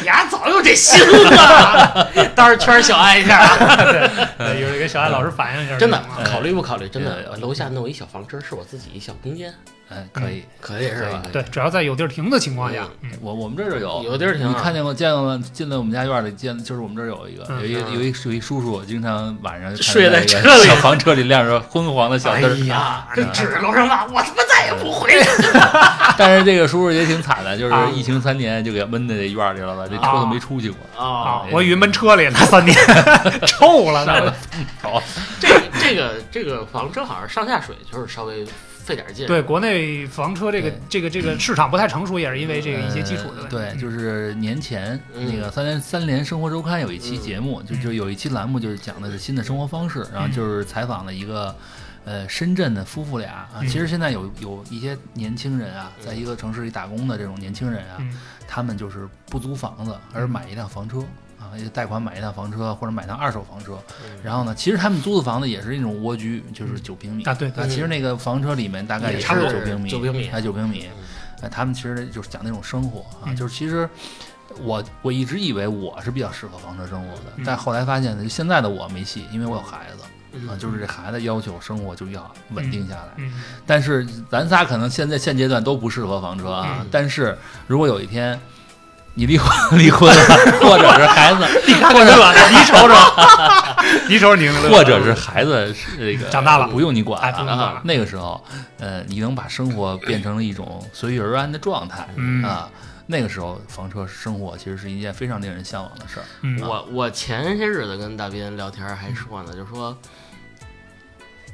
[0.00, 0.98] 你丫早有这心
[1.30, 3.56] 了， 到时候圈小爱一下啊。
[4.38, 6.88] 对一会儿给小爱老师反映一下，真的考虑不考虑？
[6.88, 9.52] 真的，楼下弄一小房车，是我自己一小空间，
[9.88, 11.22] 哎，可以，可以是吧？
[11.32, 14.02] 对，只要在有地儿停的情况下，嗯我我们这儿就有。
[14.02, 14.52] 有地儿停啊。
[14.56, 15.44] 你看见过见过吗？
[15.52, 22.56] 进了我们家院里见，就是我们这儿有一个，嗯有一有一有一叔叔，经常晚上睡在车里小房车里亮着昏黄的小哎灯儿。
[22.66, 25.26] 呀，这指着楼上骂，我他妈再也不回来。
[26.18, 30.78] 但是这个叔叔也挺惨的，就是啊疫情三年就给闷在这院里了吧，这车都没出去过。
[30.96, 32.76] 啊啊，，我以为闷车里呢，三年
[33.46, 34.34] 臭了呢。
[34.82, 35.00] 好，
[35.38, 38.44] 这这个这个房车好像上下水就是稍微
[38.86, 39.26] 费点劲。
[39.26, 43.56] 对，国内房车这个这个这个市场不太成熟，也是因为这个一些基础的问题。
[43.56, 45.26] 呃对，就是年前嗯。
[45.26, 47.20] 那个三联三联生活周刊有一期嗯。
[47.20, 50.32] 节目，就就有一期栏目就是讲的是新的生活方式，然后嗯。
[50.32, 51.54] 就是采访了一个。
[52.08, 58.16] 呃，深圳的夫妇俩啊，嗯其实现在有有一些年轻人啊，在一个城市里打工的这种年轻人啊，嗯。
[58.46, 61.02] 他们就是不租房子，而是买一辆房车
[61.38, 63.78] 啊，也贷款买一辆房车或者买辆二手房车。
[64.04, 70.86] 嗯然后呢，其实他们租的房子也是一种蜗居，就是九平米啊，对对啊，其实那个房车里面大概也是九平米，九平米哎，九平米。
[70.86, 71.04] 嗯
[71.42, 73.86] 哎，他们其实就是讲那种生活啊，嗯就是其实
[74.62, 83.08] 我我一直以为我是比较适合房车生活的，嗯但后来发现呢，就现在的我没戏，因为我有孩子嗯啊，就是这孩子要求生活就要稳定下来。
[83.18, 83.34] 嗯
[83.66, 88.40] 但是咱仨可能现在现阶段都不适合房车啊，嗯但是如果有一天。
[89.16, 90.22] 你离婚 离婚了，
[90.60, 92.94] 或者是孩子 你看这乐的，你瞅瞅，
[94.08, 98.44] 你瞅瞅你或者是孩子是这个长大了不用你管了那个时候，
[98.78, 102.68] 呃，你能把生活变成了一种随遇而安的状态，嗯啊，
[103.06, 106.26] 那个时候房车生活其实是一件非常令人向往的事儿。
[106.42, 109.96] 嗯我我前些日子跟大斌聊天还说呢，就说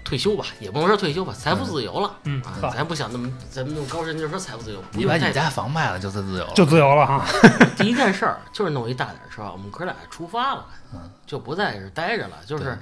[0.05, 2.15] 退休吧，也不能说退休吧，财富自由了。
[2.25, 7.25] 嗯啊，咱不想那么咱们那么高深，就说财富自由，你把你家房卖了就是自由了，就自由了哈。
[7.77, 12.79] 第一件事儿就是弄一大点儿车，我们哥俩出发了嗯，就不在这儿待着了，就是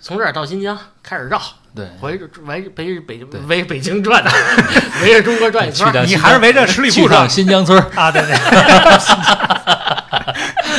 [0.00, 1.40] 从这儿到新疆开始绕，
[1.74, 3.40] 对，围着围围着北京对。
[3.42, 4.24] 围北京转，
[5.02, 8.34] 围着中国转一圈你还是围着十里去铺上新疆村，啊，对对，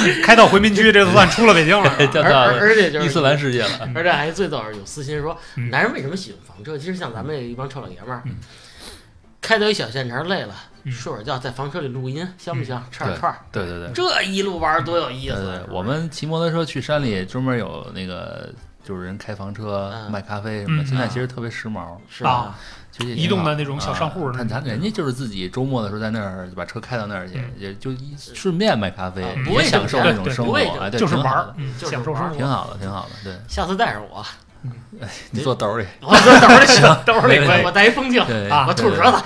[0.23, 1.89] 开到回民区，这就算出了北京了。
[2.07, 3.89] 叫而而且就是伊斯兰世界了。
[3.95, 6.77] 而且还最早是有私心说，嗯男人为什么喜欢房车？
[6.77, 8.35] 其实像咱们这一帮臭老爷们儿嗯，
[9.41, 12.83] 开到一小县城累了，嗯睡会儿觉，在房车里录音，香不香？
[12.91, 18.49] 吃点串儿，对对对，这一路玩多有意思我们骑摩托车去山里，专门有那个
[18.83, 22.55] 就是人开房车嗯卖咖啡什么的，嗯现在其实特别时髦，是吧？
[22.99, 32.35] 移动的那种小商户他他人家就是自己周末的时候在那儿就把车开到那儿去嗯，也就一顺便卖咖啡啊，也享受那种生活就是玩儿就是玩儿享受生活。
[32.35, 34.23] 挺好的，挺好的，对，下次带上我，
[35.31, 38.21] 你坐兜里， 我坐兜里行， 兜里我带一风镜，
[38.51, 39.17] 啊我吐舌头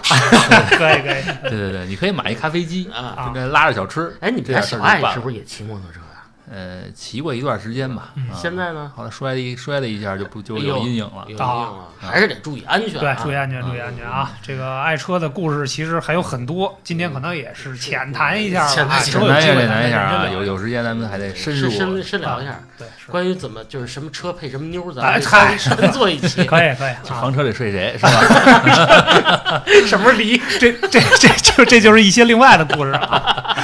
[0.78, 1.24] 可以可以。
[1.49, 3.34] 对对对，你可以买一咖啡机，啊。
[3.51, 5.99] 拉着小吃，哎，你们这点事家小儿就办了爱是不是也骑摩托车？
[5.99, 6.04] 呀？
[6.51, 8.91] 呃，骑过一段时间吧，嗯啊现在呢？
[8.95, 11.31] 后来摔了一摔了一下，就不就有阴影了有。
[11.31, 13.15] 阴影了，还是得注意安全啊。
[13.15, 14.31] 对，注意安全，注意安全啊！
[14.41, 21.79] 这个爱车的故事其实还有很多，今天可能也是浅谈一下吧，浅谈啊之后有简单一下，啊，有有时间咱们还得深入深。
[21.79, 26.43] 深深聊一下，对，是关于怎么就是什么车配什么妞儿，咱们哎嗨深做一起。
[26.45, 27.01] 可以可以啊！
[27.21, 29.63] 房车里睡谁是吧？
[29.87, 30.37] 什么时候离？
[30.59, 33.54] 这这这就这就是一些另外的故事啊！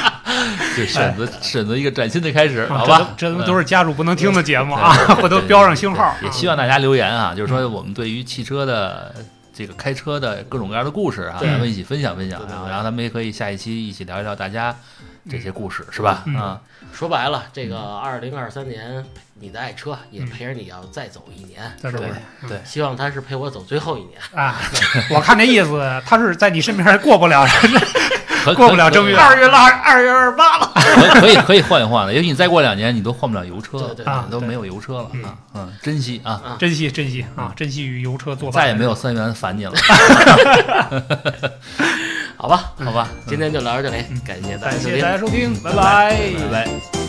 [0.82, 3.14] 就选择选择一个崭新的开始，好啊吧？
[3.18, 3.48] 这都这嗯。
[3.48, 6.16] 都是家属不能听的节目啊，对回头 标上星号。
[6.24, 9.14] 也希望大家留言啊，就是说我们对于汽车的
[9.54, 12.70] 这个开车的各种各样的故事啊，咱们一起分享分享啊，对对对。
[12.70, 14.76] 然后咱们也可以下一期一起聊一聊大家
[15.30, 16.24] 这些故事，是吧？
[16.26, 16.36] 嗯。
[16.36, 16.60] 啊，
[16.94, 19.04] 说白了，这个二零二三年，
[19.40, 22.16] 你的爱车也陪着你要再走一年，对在这儿
[22.48, 24.20] 对，希望他是陪我走最后一年。
[24.34, 24.58] 啊，
[25.10, 27.48] 我看这意思，他是在你身边过不了，
[28.56, 38.62] 过不了正月二月了，二月二十八了，可可以可以换一换了，也许你再过两年你都换不了油车了对对对都没有油车了嗯啊，嗯，珍惜啊，啊，珍惜珍惜啊，珍惜与油车作伴。
[38.62, 39.74] 再也没有三元烦你了，
[42.42, 43.08] 好吧，好吧？
[43.28, 45.12] 今天就聊到这里，感谢大家收听感谢大。
[45.12, 47.01] 家收听，拜拜拜拜。